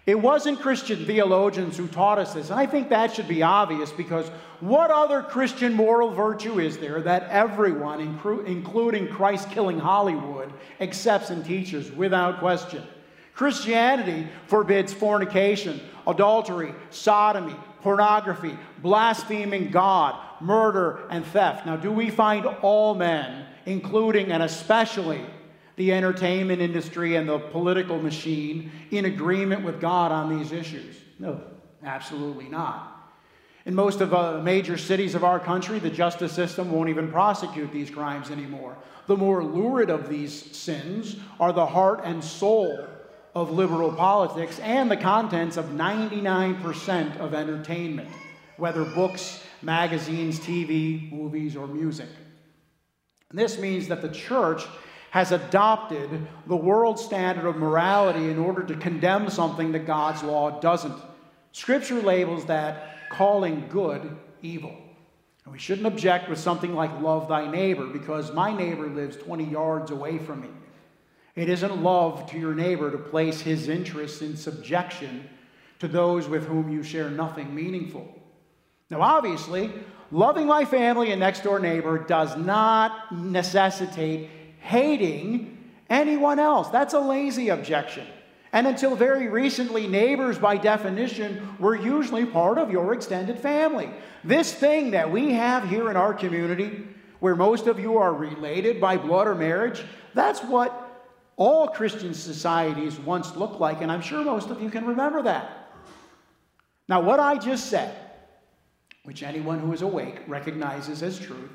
It 0.08 0.20
wasn't 0.20 0.62
Christian 0.62 1.06
theologians 1.06 1.76
who 1.78 1.86
taught 1.86 2.18
us 2.18 2.34
this. 2.34 2.50
And 2.50 2.58
I 2.58 2.66
think 2.66 2.90
that 2.90 3.14
should 3.14 3.28
be 3.28 3.44
obvious 3.44 3.92
because 3.92 4.30
what 4.62 4.90
other 4.90 5.22
Christian 5.22 5.74
moral 5.74 6.12
virtue 6.12 6.60
is 6.60 6.78
there 6.78 7.02
that 7.02 7.30
everyone, 7.30 8.00
including 8.00 9.10
Christ 9.10 9.52
killing 9.52 9.78
Hollywood, 9.78 10.52
accepts 10.80 11.30
and 11.30 11.44
teaches 11.44 11.92
without 11.92 12.40
question? 12.40 12.84
Christianity 13.36 14.30
forbids 14.48 14.94
fornication, 14.94 15.82
adultery, 16.08 16.74
sodomy, 16.90 17.56
pornography, 17.82 18.58
blaspheming 18.82 19.70
God, 19.70 20.16
murder, 20.42 21.02
and 21.10 21.26
theft. 21.26 21.66
Now, 21.66 21.76
do 21.76 21.92
we 21.92 22.10
find 22.10 22.46
all 22.46 22.96
men 22.96 23.46
including 23.68 24.32
and 24.32 24.42
especially 24.42 25.22
the 25.78 25.94
entertainment 25.94 26.62
industry 26.62 27.16
and 27.16 27.30
the 27.30 27.40
political 27.40 28.02
machine, 28.02 28.72
in 28.92 29.06
agreement 29.06 29.64
with 29.64 29.80
God 29.80 30.12
on 30.12 30.38
these 30.38 30.52
issues? 30.52 30.98
No, 31.20 31.40
absolutely 31.84 32.50
not. 32.50 32.98
In 33.66 33.76
most 33.76 34.02
of 34.02 34.12
the 34.12 34.18
uh, 34.18 34.42
major 34.42 34.78
cities 34.78 35.14
of 35.14 35.24
our 35.24 35.40
country, 35.40 35.78
the 35.78 35.90
justice 35.90 36.32
system 36.32 36.72
won't 36.72 36.90
even 36.90 37.12
prosecute 37.12 37.72
these 37.72 37.90
crimes 37.90 38.32
anymore. 38.32 38.78
The 39.08 39.18
more 39.18 39.44
lurid 39.44 39.90
of 39.90 40.10
these 40.10 40.56
sins 40.56 41.18
are 41.40 41.54
the 41.54 41.66
heart 41.66 42.02
and 42.04 42.24
soul 42.24 42.88
of 43.36 43.52
liberal 43.52 43.92
politics 43.92 44.58
and 44.60 44.90
the 44.90 44.98
contents 44.98 45.58
of 45.58 45.66
99% 45.66 47.18
of 47.18 47.34
entertainment, 47.34 48.10
whether 48.56 48.84
books, 48.84 49.44
magazines, 49.62 50.40
TV, 50.40 51.12
movies, 51.12 51.56
or 51.56 51.68
music. 51.68 52.10
This 53.32 53.60
means 53.60 53.90
that 53.90 54.02
the 54.02 54.10
church 54.10 54.66
has 55.12 55.32
adopted 55.32 56.28
the 56.48 56.56
world 56.56 57.00
standard 57.00 57.46
of 57.46 57.56
morality 57.56 58.30
in 58.30 58.38
order 58.38 58.64
to 58.64 58.76
condemn 58.76 59.30
something 59.30 59.72
that 59.72 59.88
God's 59.88 60.24
law 60.24 60.60
doesn't. 60.60 60.98
Scripture 61.52 62.02
labels 62.02 62.46
that 62.46 63.10
calling 63.10 63.68
good 63.70 64.16
evil. 64.42 64.76
And 65.46 65.54
we 65.54 65.60
shouldn't 65.60 65.88
object 65.88 66.30
with 66.30 66.40
something 66.40 66.76
like 66.76 67.02
love 67.02 67.30
thy 67.30 67.50
neighbor 67.50 67.88
because 67.88 68.34
my 68.34 68.56
neighbor 68.56 68.88
lives 68.88 69.16
20 69.16 69.46
yards 69.46 69.92
away 69.92 70.18
from 70.18 70.42
me. 70.42 70.50
It 71.36 71.50
isn't 71.50 71.84
love 71.84 72.30
to 72.32 72.38
your 72.38 72.54
neighbor 72.54 72.92
to 72.92 72.98
place 72.98 73.40
his 73.40 73.70
interests 73.70 74.22
in 74.22 74.36
subjection 74.36 75.30
to 75.80 75.88
those 75.88 76.28
with 76.28 76.46
whom 76.48 76.70
you 76.70 76.84
share 76.84 77.10
nothing 77.10 77.54
meaningful. 77.54 78.14
Now, 78.90 79.02
obviously, 79.02 79.72
loving 80.12 80.48
my 80.48 80.66
family 80.66 81.12
and 81.12 81.20
next 81.20 81.44
door 81.44 81.60
neighbor 81.60 82.00
does 82.00 82.36
not 82.36 83.16
necessitate 83.16 84.30
hating 84.60 85.72
anyone 85.90 86.40
else. 86.40 86.70
That's 86.70 86.94
a 86.94 87.00
lazy 87.00 87.50
objection. 87.50 88.06
And 88.54 88.66
until 88.66 88.96
very 88.96 89.28
recently, 89.28 89.88
neighbors, 89.88 90.40
by 90.40 90.58
definition, 90.58 91.56
were 91.60 91.76
usually 91.76 92.26
part 92.26 92.58
of 92.58 92.72
your 92.72 92.94
extended 92.94 93.40
family. 93.40 93.90
This 94.24 94.54
thing 94.54 94.92
that 94.92 95.12
we 95.12 95.34
have 95.34 95.70
here 95.70 95.90
in 95.90 95.98
our 95.98 96.14
community, 96.14 96.88
where 97.20 97.36
most 97.36 97.68
of 97.68 97.80
you 97.80 97.98
are 97.98 98.14
related 98.14 98.80
by 98.80 98.98
blood 98.98 99.28
or 99.28 99.36
marriage, 99.36 99.84
that's 100.14 100.42
what 100.42 100.84
all 101.36 101.68
Christian 101.68 102.14
societies 102.14 103.00
once 103.00 103.36
looked 103.36 103.60
like, 103.60 103.82
and 103.82 103.92
I'm 103.92 104.02
sure 104.02 104.24
most 104.24 104.50
of 104.50 104.62
you 104.62 104.70
can 104.70 104.86
remember 104.86 105.22
that. 105.24 105.70
Now, 106.90 107.02
what 107.02 107.20
I 107.20 107.38
just 107.38 107.68
said, 107.68 107.96
which 109.04 109.24
anyone 109.24 109.60
who 109.60 109.72
is 109.74 109.82
awake 109.82 110.22
recognizes 110.28 111.04
as 111.04 111.20
truth, 111.20 111.52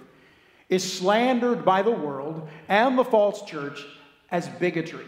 is 0.73 0.91
slandered 0.91 1.67
by 1.67 1.83
the 1.83 1.91
world 1.91 2.49
and 2.67 2.97
the 2.99 3.05
false 3.05 3.43
church 3.43 3.85
as 4.31 4.49
bigotry. 4.49 5.05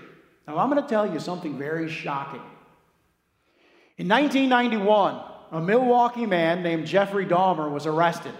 Now, 0.47 0.59
I'm 0.59 0.69
going 0.69 0.83
to 0.83 0.89
tell 0.89 1.11
you 1.11 1.19
something 1.19 1.57
very 1.57 1.89
shocking. 1.89 2.43
In 3.97 4.07
1991, 4.07 5.23
a 5.53 5.61
Milwaukee 5.63 6.27
man 6.27 6.63
named 6.63 6.87
Jeffrey 6.87 7.25
Dahmer 7.25 7.71
was 7.71 7.87
arrested. 7.87 8.35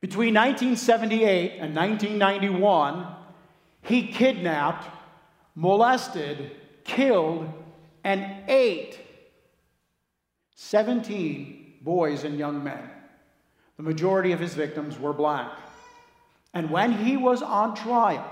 Between 0.00 0.34
1978 0.34 1.58
and 1.58 1.74
1991, 1.74 3.06
he 3.82 4.06
kidnapped, 4.06 4.86
molested, 5.56 6.52
killed, 6.84 7.52
and 8.04 8.24
ate 8.46 9.00
17 10.54 11.78
boys 11.82 12.24
and 12.24 12.38
young 12.38 12.62
men. 12.62 12.89
The 13.80 13.88
majority 13.88 14.32
of 14.32 14.40
his 14.40 14.52
victims 14.52 14.98
were 14.98 15.14
black. 15.14 15.50
And 16.52 16.70
when 16.70 16.92
he 16.92 17.16
was 17.16 17.40
on 17.40 17.74
trial, 17.74 18.30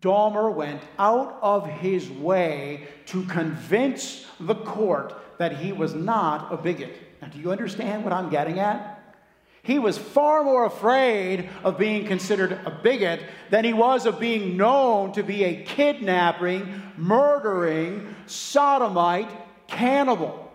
Dahmer 0.00 0.54
went 0.54 0.82
out 1.00 1.36
of 1.42 1.66
his 1.66 2.08
way 2.08 2.86
to 3.06 3.24
convince 3.24 4.24
the 4.38 4.54
court 4.54 5.20
that 5.38 5.56
he 5.56 5.72
was 5.72 5.94
not 5.94 6.52
a 6.52 6.56
bigot. 6.56 6.94
Now, 7.20 7.26
do 7.26 7.40
you 7.40 7.50
understand 7.50 8.04
what 8.04 8.12
I'm 8.12 8.30
getting 8.30 8.60
at? 8.60 9.18
He 9.64 9.80
was 9.80 9.98
far 9.98 10.44
more 10.44 10.64
afraid 10.64 11.50
of 11.64 11.76
being 11.76 12.06
considered 12.06 12.52
a 12.52 12.70
bigot 12.70 13.20
than 13.50 13.64
he 13.64 13.72
was 13.72 14.06
of 14.06 14.20
being 14.20 14.56
known 14.56 15.10
to 15.14 15.24
be 15.24 15.42
a 15.42 15.64
kidnapping, 15.64 16.82
murdering, 16.96 18.14
sodomite 18.26 19.66
cannibal. 19.66 20.52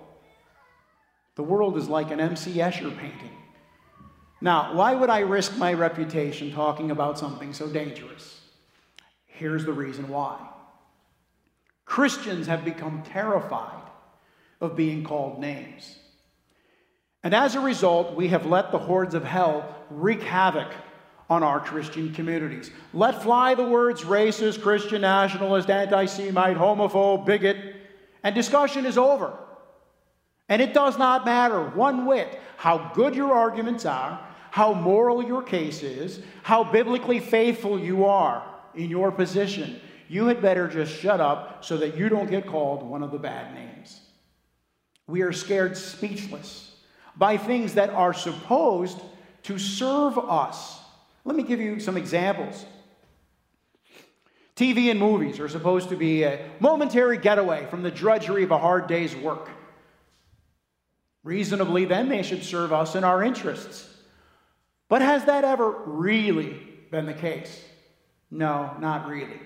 The 1.35 1.43
world 1.43 1.75
is 1.75 1.89
like 1.89 2.09
an 2.11 2.21
M.C. 2.21 2.53
Escher 2.53 2.97
painting. 2.97 3.35
Now, 4.41 4.73
why 4.73 4.95
would 4.95 5.09
I 5.09 5.19
risk 5.19 5.57
my 5.57 5.73
reputation 5.73 6.51
talking 6.51 6.91
about 6.91 7.19
something 7.19 7.53
so 7.53 7.67
dangerous? 7.67 8.39
Here's 9.25 9.65
the 9.65 9.73
reason 9.73 10.09
why 10.09 10.37
Christians 11.85 12.47
have 12.47 12.63
become 12.63 13.03
terrified 13.03 13.89
of 14.61 14.75
being 14.75 15.03
called 15.03 15.39
names. 15.39 15.97
And 17.23 17.33
as 17.33 17.55
a 17.55 17.59
result, 17.59 18.15
we 18.15 18.29
have 18.29 18.45
let 18.45 18.71
the 18.71 18.77
hordes 18.77 19.13
of 19.13 19.23
hell 19.23 19.75
wreak 19.89 20.21
havoc 20.21 20.71
on 21.29 21.43
our 21.43 21.59
Christian 21.59 22.13
communities. 22.13 22.71
Let 22.93 23.21
fly 23.21 23.55
the 23.55 23.63
words 23.63 24.03
racist, 24.03 24.61
Christian 24.61 25.01
nationalist, 25.01 25.69
anti 25.69 26.05
Semite, 26.05 26.57
homophobe, 26.57 27.25
bigot, 27.25 27.57
and 28.23 28.33
discussion 28.33 28.85
is 28.85 28.97
over. 28.97 29.33
And 30.47 30.61
it 30.61 30.73
does 30.73 30.97
not 30.97 31.25
matter 31.25 31.69
one 31.69 32.05
whit 32.05 32.39
how 32.57 32.91
good 32.93 33.15
your 33.15 33.33
arguments 33.33 33.85
are, 33.85 34.19
how 34.51 34.73
moral 34.73 35.23
your 35.23 35.43
case 35.43 35.83
is, 35.83 36.21
how 36.43 36.63
biblically 36.63 37.19
faithful 37.19 37.79
you 37.79 38.05
are 38.05 38.43
in 38.75 38.89
your 38.89 39.11
position, 39.11 39.79
you 40.07 40.25
had 40.25 40.41
better 40.41 40.67
just 40.67 40.93
shut 40.93 41.21
up 41.21 41.63
so 41.63 41.77
that 41.77 41.95
you 41.95 42.09
don't 42.09 42.29
get 42.29 42.47
called 42.47 42.83
one 42.83 43.03
of 43.03 43.11
the 43.11 43.19
bad 43.19 43.53
names. 43.53 44.01
We 45.07 45.21
are 45.21 45.33
scared 45.33 45.77
speechless 45.77 46.75
by 47.15 47.37
things 47.37 47.75
that 47.75 47.89
are 47.91 48.13
supposed 48.13 48.99
to 49.43 49.57
serve 49.57 50.17
us. 50.17 50.79
Let 51.25 51.35
me 51.35 51.43
give 51.43 51.59
you 51.59 51.79
some 51.79 51.97
examples. 51.97 52.65
TV 54.55 54.91
and 54.91 54.99
movies 54.99 55.39
are 55.39 55.47
supposed 55.47 55.89
to 55.89 55.95
be 55.95 56.23
a 56.23 56.45
momentary 56.59 57.17
getaway 57.17 57.65
from 57.67 57.81
the 57.81 57.91
drudgery 57.91 58.43
of 58.43 58.51
a 58.51 58.57
hard 58.57 58.87
day's 58.87 59.15
work. 59.15 59.49
Reasonably, 61.23 61.85
then, 61.85 62.09
they 62.09 62.23
should 62.23 62.43
serve 62.43 62.73
us 62.73 62.95
in 62.95 63.03
our 63.03 63.23
interests. 63.23 63.88
But 64.89 65.01
has 65.01 65.25
that 65.25 65.45
ever 65.45 65.71
really 65.85 66.59
been 66.91 67.05
the 67.05 67.13
case? 67.13 67.63
No, 68.31 68.75
not 68.79 69.07
really. 69.07 69.39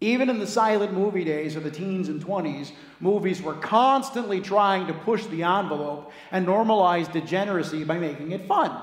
Even 0.00 0.30
in 0.30 0.38
the 0.38 0.46
silent 0.46 0.92
movie 0.92 1.24
days 1.24 1.56
of 1.56 1.64
the 1.64 1.70
teens 1.70 2.08
and 2.08 2.24
20s, 2.24 2.70
movies 3.00 3.42
were 3.42 3.54
constantly 3.54 4.40
trying 4.40 4.86
to 4.86 4.94
push 4.94 5.26
the 5.26 5.42
envelope 5.42 6.12
and 6.30 6.46
normalize 6.46 7.12
degeneracy 7.12 7.82
by 7.82 7.98
making 7.98 8.30
it 8.30 8.46
fun. 8.46 8.80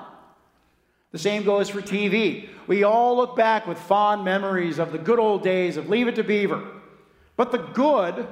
The 1.14 1.20
same 1.20 1.46
goes 1.46 1.70
for 1.70 1.82
TV. 1.82 2.50
We 2.68 2.84
all 2.84 3.16
look 3.16 3.38
back 3.38 3.66
with 3.66 3.78
fond 3.80 4.26
memories 4.26 4.80
of 4.80 4.92
the 4.92 4.98
good 4.98 5.20
old 5.20 5.44
days 5.44 5.78
of 5.78 5.88
Leave 5.88 6.10
It 6.10 6.16
to 6.16 6.24
Beaver. 6.26 6.62
But 7.38 7.54
the 7.54 7.60
good 7.60 8.28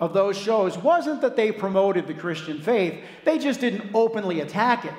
of 0.00 0.14
those 0.14 0.38
shows 0.38 0.78
wasn't 0.78 1.20
that 1.20 1.36
they 1.36 1.52
promoted 1.52 2.06
the 2.06 2.14
Christian 2.14 2.62
faith, 2.62 2.98
they 3.26 3.38
just 3.38 3.60
didn't 3.60 3.90
openly 3.94 4.40
attack 4.40 4.86
it. 4.86 4.94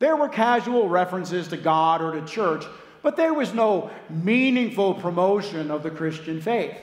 There 0.00 0.16
were 0.16 0.28
casual 0.28 0.88
references 0.88 1.48
to 1.48 1.56
God 1.56 2.02
or 2.02 2.12
to 2.12 2.26
church, 2.26 2.64
but 3.02 3.16
there 3.16 3.34
was 3.34 3.54
no 3.54 3.90
meaningful 4.08 4.94
promotion 4.94 5.70
of 5.70 5.82
the 5.82 5.90
Christian 5.90 6.40
faith. 6.40 6.76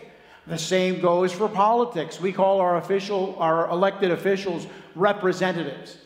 The 0.45 0.57
same 0.57 1.01
goes 1.01 1.33
for 1.33 1.49
politics. 1.49 2.21
We 2.21 2.31
call 2.31 2.61
our 2.61 2.77
official, 2.77 3.35
our 3.39 3.69
elected 3.69 4.11
officials 4.11 4.65
representatives. 4.95 5.97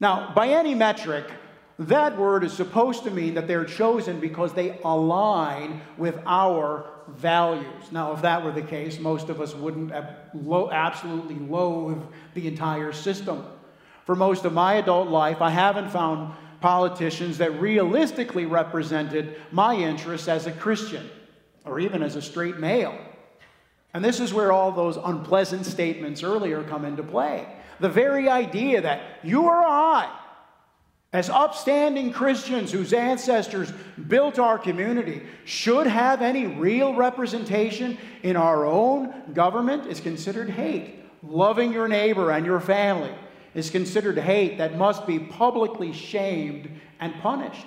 Now, 0.00 0.32
by 0.34 0.48
any 0.48 0.74
metric, 0.74 1.30
that 1.78 2.18
word 2.18 2.44
is 2.44 2.52
supposed 2.52 3.04
to 3.04 3.10
mean 3.10 3.34
that 3.34 3.46
they're 3.46 3.64
chosen 3.64 4.18
because 4.18 4.52
they 4.52 4.80
align 4.84 5.82
with 5.98 6.18
our 6.26 6.90
values. 7.08 7.92
Now, 7.92 8.12
if 8.12 8.22
that 8.22 8.42
were 8.42 8.52
the 8.52 8.62
case, 8.62 8.98
most 8.98 9.28
of 9.28 9.40
us 9.40 9.54
wouldn't 9.54 9.92
absolutely 9.92 11.36
loathe 11.36 12.02
the 12.34 12.48
entire 12.48 12.92
system. 12.92 13.44
For 14.04 14.14
most 14.14 14.44
of 14.44 14.52
my 14.52 14.74
adult 14.74 15.08
life, 15.08 15.40
I 15.40 15.50
haven't 15.50 15.90
found 15.90 16.34
politicians 16.60 17.38
that 17.38 17.60
realistically 17.60 18.46
represented 18.46 19.36
my 19.50 19.74
interests 19.74 20.28
as 20.28 20.46
a 20.46 20.52
Christian 20.52 21.08
or 21.64 21.78
even 21.78 22.02
as 22.02 22.16
a 22.16 22.22
straight 22.22 22.58
male. 22.58 22.98
And 23.94 24.04
this 24.04 24.20
is 24.20 24.32
where 24.32 24.52
all 24.52 24.72
those 24.72 24.96
unpleasant 24.96 25.66
statements 25.66 26.22
earlier 26.22 26.62
come 26.64 26.84
into 26.84 27.02
play. 27.02 27.46
The 27.80 27.88
very 27.88 28.28
idea 28.28 28.80
that 28.80 29.02
you 29.22 29.42
or 29.42 29.62
I, 29.62 30.10
as 31.12 31.28
upstanding 31.28 32.12
Christians 32.12 32.72
whose 32.72 32.92
ancestors 32.92 33.70
built 34.08 34.38
our 34.38 34.58
community, 34.58 35.22
should 35.44 35.86
have 35.86 36.22
any 36.22 36.46
real 36.46 36.94
representation 36.94 37.98
in 38.22 38.36
our 38.36 38.64
own 38.64 39.12
government 39.34 39.86
is 39.86 40.00
considered 40.00 40.48
hate. 40.48 41.00
Loving 41.22 41.72
your 41.72 41.86
neighbor 41.86 42.30
and 42.30 42.46
your 42.46 42.60
family 42.60 43.12
is 43.54 43.70
considered 43.70 44.18
hate 44.18 44.58
that 44.58 44.78
must 44.78 45.06
be 45.06 45.18
publicly 45.18 45.92
shamed 45.92 46.70
and 47.00 47.14
punished. 47.20 47.66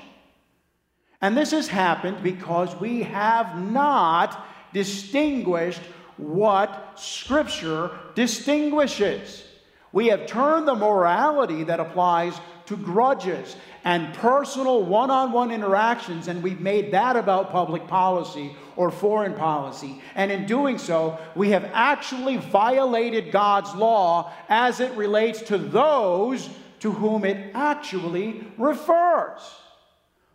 And 1.21 1.35
this 1.35 1.51
has 1.51 1.67
happened 1.67 2.23
because 2.23 2.75
we 2.75 3.03
have 3.03 3.61
not 3.61 4.45
distinguished 4.73 5.81
what 6.17 6.93
Scripture 6.95 7.91
distinguishes. 8.13 9.43
We 9.91 10.07
have 10.07 10.27
turned 10.27 10.67
the 10.67 10.75
morality 10.75 11.63
that 11.63 11.79
applies 11.79 12.39
to 12.65 12.77
grudges 12.77 13.55
and 13.83 14.13
personal 14.15 14.83
one 14.83 15.11
on 15.11 15.31
one 15.31 15.51
interactions, 15.51 16.27
and 16.27 16.41
we've 16.41 16.59
made 16.59 16.91
that 16.91 17.15
about 17.15 17.51
public 17.51 17.87
policy 17.87 18.55
or 18.75 18.89
foreign 18.89 19.33
policy. 19.33 20.01
And 20.15 20.31
in 20.31 20.45
doing 20.45 20.77
so, 20.77 21.19
we 21.35 21.51
have 21.51 21.69
actually 21.73 22.37
violated 22.37 23.31
God's 23.31 23.73
law 23.75 24.33
as 24.49 24.79
it 24.79 24.91
relates 24.93 25.41
to 25.43 25.57
those 25.57 26.49
to 26.79 26.91
whom 26.91 27.25
it 27.25 27.51
actually 27.53 28.45
refers. 28.57 29.41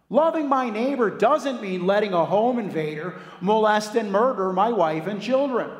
Loving 0.09 0.49
my 0.49 0.71
neighbor 0.71 1.11
doesn't 1.11 1.63
mean 1.63 1.87
letting 1.87 2.13
a 2.13 2.25
home 2.25 2.59
invader 2.59 3.21
molest 3.41 3.95
and 3.95 4.11
murder 4.11 4.53
my 4.53 4.71
wife 4.71 5.07
and 5.07 5.21
children. 5.23 5.71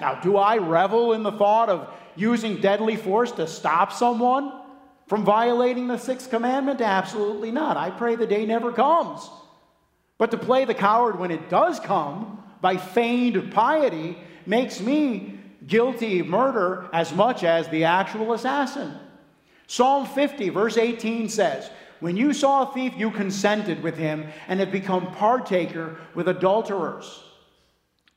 Now, 0.00 0.20
do 0.20 0.36
I 0.36 0.58
revel 0.58 1.12
in 1.12 1.22
the 1.22 1.32
thought 1.32 1.68
of 1.68 1.88
using 2.16 2.60
deadly 2.60 2.96
force 2.96 3.30
to 3.32 3.46
stop 3.46 3.92
someone 3.92 4.59
from 5.10 5.24
violating 5.24 5.88
the 5.88 5.98
sixth 5.98 6.30
commandment? 6.30 6.80
Absolutely 6.80 7.50
not. 7.50 7.76
I 7.76 7.90
pray 7.90 8.14
the 8.14 8.28
day 8.28 8.46
never 8.46 8.70
comes. 8.70 9.28
But 10.18 10.30
to 10.30 10.38
play 10.38 10.64
the 10.64 10.72
coward 10.72 11.18
when 11.18 11.32
it 11.32 11.50
does 11.50 11.80
come 11.80 12.40
by 12.60 12.76
feigned 12.76 13.52
piety 13.52 14.16
makes 14.46 14.80
me 14.80 15.40
guilty 15.66 16.20
of 16.20 16.28
murder 16.28 16.88
as 16.92 17.12
much 17.12 17.42
as 17.42 17.68
the 17.70 17.82
actual 17.82 18.34
assassin. 18.34 18.94
Psalm 19.66 20.06
50, 20.06 20.50
verse 20.50 20.76
18 20.76 21.28
says, 21.28 21.68
When 21.98 22.16
you 22.16 22.32
saw 22.32 22.70
a 22.70 22.72
thief, 22.72 22.92
you 22.96 23.10
consented 23.10 23.82
with 23.82 23.96
him 23.96 24.28
and 24.46 24.60
have 24.60 24.70
become 24.70 25.12
partaker 25.14 25.96
with 26.14 26.28
adulterers. 26.28 27.20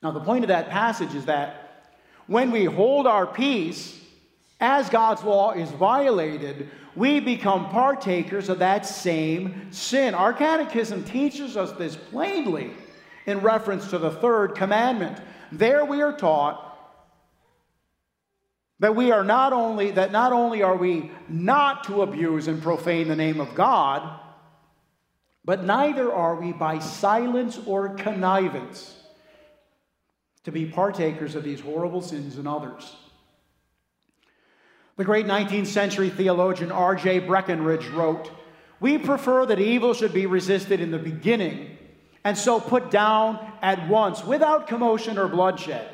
Now, 0.00 0.12
the 0.12 0.20
point 0.20 0.44
of 0.44 0.48
that 0.48 0.70
passage 0.70 1.16
is 1.16 1.24
that 1.24 1.90
when 2.28 2.52
we 2.52 2.66
hold 2.66 3.08
our 3.08 3.26
peace, 3.26 4.00
as 4.64 4.88
God's 4.88 5.22
law 5.22 5.52
is 5.52 5.70
violated, 5.70 6.70
we 6.96 7.20
become 7.20 7.68
partakers 7.68 8.48
of 8.48 8.60
that 8.60 8.86
same 8.86 9.70
sin. 9.72 10.14
Our 10.14 10.32
catechism 10.32 11.04
teaches 11.04 11.56
us 11.56 11.72
this 11.72 11.96
plainly 11.96 12.70
in 13.26 13.40
reference 13.40 13.90
to 13.90 13.98
the 13.98 14.10
third 14.10 14.54
commandment. 14.54 15.20
There 15.52 15.84
we 15.84 16.02
are 16.02 16.16
taught 16.16 16.70
that 18.80 18.96
we 18.96 19.12
are 19.12 19.24
not 19.24 19.52
only 19.52 19.92
that 19.92 20.12
not 20.12 20.32
only 20.32 20.62
are 20.62 20.76
we 20.76 21.10
not 21.28 21.84
to 21.84 22.02
abuse 22.02 22.48
and 22.48 22.62
profane 22.62 23.08
the 23.08 23.16
name 23.16 23.40
of 23.40 23.54
God, 23.54 24.20
but 25.44 25.64
neither 25.64 26.12
are 26.12 26.36
we 26.36 26.52
by 26.52 26.78
silence 26.78 27.58
or 27.66 27.90
connivance 27.90 29.00
to 30.44 30.52
be 30.52 30.66
partakers 30.66 31.34
of 31.34 31.44
these 31.44 31.60
horrible 31.60 32.02
sins 32.02 32.38
in 32.38 32.46
others. 32.46 32.94
The 34.96 35.04
great 35.04 35.26
19th 35.26 35.66
century 35.66 36.08
theologian 36.08 36.70
R.J. 36.70 37.20
Breckinridge 37.20 37.88
wrote, 37.88 38.30
We 38.78 38.96
prefer 38.96 39.44
that 39.46 39.58
evil 39.58 39.92
should 39.92 40.12
be 40.12 40.26
resisted 40.26 40.80
in 40.80 40.92
the 40.92 40.98
beginning 40.98 41.76
and 42.22 42.38
so 42.38 42.60
put 42.60 42.92
down 42.92 43.44
at 43.60 43.88
once 43.88 44.24
without 44.24 44.68
commotion 44.68 45.18
or 45.18 45.26
bloodshed. 45.26 45.88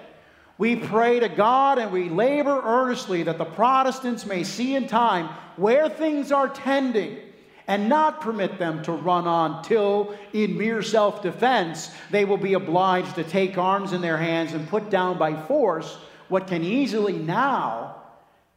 We 0.59 0.77
pray 0.77 1.19
to 1.19 1.31
God 1.31 1.79
and 1.79 1.91
we 1.91 2.11
labor 2.11 2.61
earnestly 2.63 3.23
that 3.23 3.39
the 3.39 3.47
Protestants 3.47 4.27
may 4.27 4.45
see 4.45 4.75
in 4.77 4.87
time 4.87 5.31
where 5.57 5.89
things 5.89 6.31
are 6.31 6.51
tending 6.51 7.21
and 7.67 7.89
not 7.89 8.21
permit 8.21 8.59
them 8.59 8.83
to 8.83 8.93
run 8.93 9.27
on 9.27 9.63
till, 9.63 10.15
in 10.35 10.59
mere 10.59 10.83
self 10.83 11.23
defense, 11.23 11.91
they 12.11 12.27
will 12.27 12.37
be 12.37 12.53
obliged 12.53 13.15
to 13.15 13.25
take 13.25 13.57
arms 13.57 13.95
in 13.95 14.03
their 14.03 14.19
hands 14.19 14.53
and 14.53 14.69
put 14.69 14.91
down 14.91 15.17
by 15.17 15.41
force 15.47 15.97
what 16.29 16.47
can 16.47 16.63
easily 16.63 17.17
now 17.17 18.00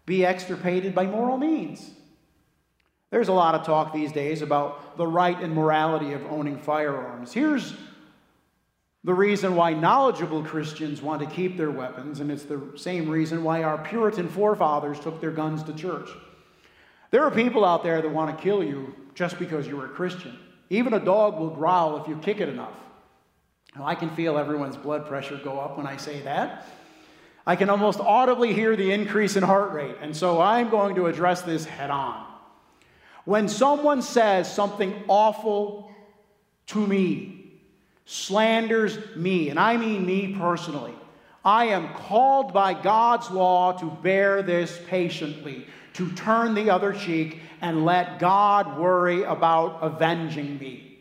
be 0.05 0.25
extirpated 0.25 0.93
by 0.93 1.05
moral 1.05 1.37
means. 1.37 1.91
There's 3.09 3.27
a 3.27 3.33
lot 3.33 3.55
of 3.55 3.65
talk 3.65 3.93
these 3.93 4.11
days 4.11 4.41
about 4.41 4.97
the 4.97 5.05
right 5.05 5.39
and 5.39 5.53
morality 5.53 6.13
of 6.13 6.25
owning 6.25 6.57
firearms. 6.57 7.31
Here's 7.31 7.73
the 9.03 9.13
reason 9.13 9.55
why 9.55 9.73
knowledgeable 9.73 10.43
Christians 10.43 11.01
want 11.01 11.21
to 11.21 11.27
keep 11.27 11.57
their 11.57 11.71
weapons, 11.71 12.21
and 12.21 12.31
it's 12.31 12.43
the 12.43 12.71
same 12.75 13.09
reason 13.09 13.43
why 13.43 13.63
our 13.63 13.77
Puritan 13.77 14.29
forefathers 14.29 14.99
took 14.99 15.21
their 15.21 15.31
guns 15.31 15.61
to 15.63 15.73
church. 15.73 16.09
There 17.11 17.23
are 17.23 17.31
people 17.31 17.63
out 17.63 17.83
there 17.83 18.01
that 18.01 18.09
want 18.09 18.35
to 18.35 18.43
kill 18.43 18.63
you 18.63 18.95
just 19.13 19.37
because 19.37 19.67
you're 19.67 19.85
a 19.85 19.89
Christian. 19.89 20.39
Even 20.69 20.93
a 20.93 20.99
dog 20.99 21.39
will 21.39 21.51
growl 21.51 22.01
if 22.01 22.07
you 22.07 22.17
kick 22.17 22.39
it 22.39 22.49
enough. 22.49 22.73
Now, 23.75 23.85
I 23.85 23.93
can 23.93 24.09
feel 24.15 24.37
everyone's 24.37 24.77
blood 24.77 25.05
pressure 25.05 25.39
go 25.43 25.59
up 25.59 25.77
when 25.77 25.85
I 25.85 25.97
say 25.97 26.21
that. 26.21 26.65
I 27.45 27.55
can 27.55 27.69
almost 27.69 27.99
audibly 27.99 28.53
hear 28.53 28.75
the 28.75 28.91
increase 28.91 29.35
in 29.35 29.43
heart 29.43 29.73
rate, 29.73 29.95
and 30.01 30.15
so 30.15 30.39
I'm 30.39 30.69
going 30.69 30.95
to 30.95 31.07
address 31.07 31.41
this 31.41 31.65
head 31.65 31.89
on. 31.89 32.25
When 33.25 33.47
someone 33.47 34.01
says 34.01 34.53
something 34.53 34.93
awful 35.07 35.91
to 36.67 36.87
me, 36.87 37.61
slanders 38.05 38.97
me, 39.15 39.49
and 39.49 39.59
I 39.59 39.77
mean 39.77 40.05
me 40.05 40.35
personally, 40.37 40.93
I 41.43 41.65
am 41.65 41.93
called 41.93 42.53
by 42.53 42.73
God's 42.73 43.29
law 43.29 43.73
to 43.73 43.85
bear 44.01 44.41
this 44.41 44.79
patiently, 44.87 45.67
to 45.93 46.11
turn 46.13 46.53
the 46.53 46.69
other 46.69 46.93
cheek 46.93 47.41
and 47.61 47.85
let 47.85 48.19
God 48.19 48.79
worry 48.79 49.23
about 49.23 49.79
avenging 49.81 50.57
me. 50.57 50.99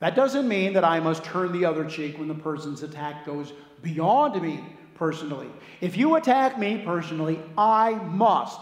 That 0.00 0.16
doesn't 0.16 0.48
mean 0.48 0.72
that 0.72 0.84
I 0.84 0.98
must 0.98 1.24
turn 1.24 1.52
the 1.52 1.64
other 1.64 1.84
cheek 1.88 2.18
when 2.18 2.28
the 2.28 2.34
person's 2.34 2.82
attack 2.82 3.24
goes 3.24 3.52
beyond 3.82 4.40
me 4.42 4.60
personally. 4.94 5.48
If 5.80 5.96
you 5.96 6.16
attack 6.16 6.58
me 6.58 6.82
personally, 6.84 7.40
I 7.56 7.94
must 7.94 8.60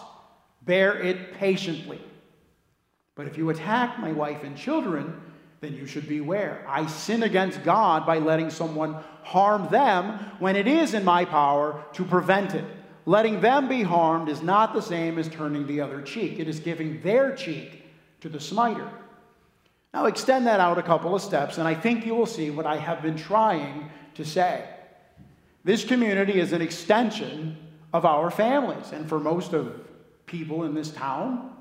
bear 0.62 1.01
it 1.01 1.35
patiently. 1.35 2.01
But 3.14 3.26
if 3.26 3.37
you 3.37 3.51
attack 3.51 3.99
my 3.99 4.12
wife 4.12 4.43
and 4.43 4.57
children, 4.57 5.20
then 5.61 5.74
you 5.74 5.87
should 5.87 6.09
beware. 6.09 6.64
I 6.68 6.87
sin 6.87 7.22
against 7.22 7.62
God 7.62 8.05
by 8.07 8.18
letting 8.18 8.51
someone 8.51 8.97
harm 9.22 9.68
them 9.70 10.18
when 10.39 10.57
it 10.57 10.66
is 10.66 10.95
in 10.95 11.05
my 11.05 11.24
power 11.24 11.85
to 11.93 12.05
prevent 12.05 12.55
it. 12.55 12.64
Letting 13.07 13.41
them 13.41 13.68
be 13.68 13.83
harmed 13.83 14.28
is 14.28 14.43
not 14.43 14.74
the 14.74 14.83
same 14.83 15.18
as 15.18 15.28
turning 15.28 15.66
the 15.66 15.80
other 15.80 16.03
cheek, 16.03 16.39
it 16.39 16.49
is 16.49 16.61
giving 16.61 17.01
their 17.03 17.35
cheek 17.35 17.85
to 18.20 18.28
the 18.28 18.41
smiter. 18.41 18.89
Now, 19.93 20.07
extend 20.07 20.47
that 20.47 20.61
out 20.61 20.78
a 20.78 20.83
couple 20.83 21.14
of 21.14 21.20
steps, 21.20 21.59
and 21.59 21.68
I 21.68 21.74
think 21.74 22.07
you 22.07 22.14
will 22.14 22.26
see 22.26 22.51
what 22.51 22.64
I 22.64 22.76
have 22.76 23.03
been 23.03 23.16
trying 23.16 23.91
to 24.14 24.24
say. 24.24 24.64
This 25.64 25.84
community 25.84 26.40
is 26.40 26.52
an 26.52 26.62
extension 26.62 27.56
of 27.92 28.04
our 28.04 28.30
families. 28.30 28.92
And 28.92 29.08
for 29.08 29.20
most 29.20 29.52
of 29.52 29.88
people 30.26 30.64
in 30.64 30.74
this 30.74 30.90
town, 30.90 31.54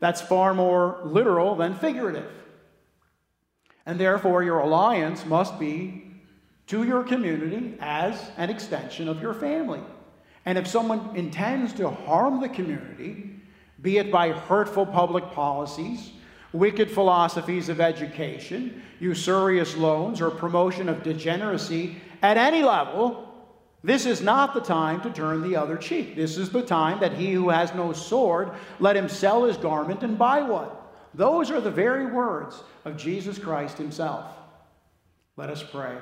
that's 0.00 0.20
far 0.20 0.52
more 0.54 1.00
literal 1.04 1.54
than 1.54 1.74
figurative. 1.74 2.30
And 3.86 3.98
therefore, 3.98 4.42
your 4.42 4.58
alliance 4.58 5.24
must 5.24 5.58
be 5.58 6.10
to 6.68 6.84
your 6.84 7.02
community 7.02 7.76
as 7.80 8.30
an 8.36 8.50
extension 8.50 9.08
of 9.08 9.20
your 9.20 9.34
family. 9.34 9.80
And 10.44 10.58
if 10.58 10.66
someone 10.66 11.14
intends 11.16 11.72
to 11.74 11.90
harm 11.90 12.40
the 12.40 12.48
community, 12.48 13.40
be 13.80 13.98
it 13.98 14.10
by 14.10 14.30
hurtful 14.30 14.86
public 14.86 15.30
policies, 15.32 16.12
wicked 16.52 16.90
philosophies 16.90 17.68
of 17.68 17.80
education, 17.80 18.82
usurious 19.00 19.76
loans, 19.76 20.20
or 20.20 20.30
promotion 20.30 20.88
of 20.88 21.02
degeneracy 21.02 21.96
at 22.22 22.36
any 22.36 22.62
level, 22.62 23.28
this 23.84 24.06
is 24.06 24.20
not 24.20 24.54
the 24.54 24.60
time 24.60 25.00
to 25.02 25.10
turn 25.10 25.42
the 25.42 25.56
other 25.56 25.76
cheek. 25.76 26.14
This 26.14 26.38
is 26.38 26.50
the 26.50 26.62
time 26.62 27.00
that 27.00 27.14
he 27.14 27.32
who 27.32 27.48
has 27.48 27.74
no 27.74 27.92
sword, 27.92 28.52
let 28.78 28.96
him 28.96 29.08
sell 29.08 29.44
his 29.44 29.56
garment 29.56 30.02
and 30.02 30.16
buy 30.16 30.42
one. 30.42 30.68
Those 31.14 31.50
are 31.50 31.60
the 31.60 31.70
very 31.70 32.06
words 32.06 32.62
of 32.84 32.96
Jesus 32.96 33.38
Christ 33.38 33.76
himself. 33.76 34.24
Let 35.36 35.50
us 35.50 35.62
pray. 35.62 35.98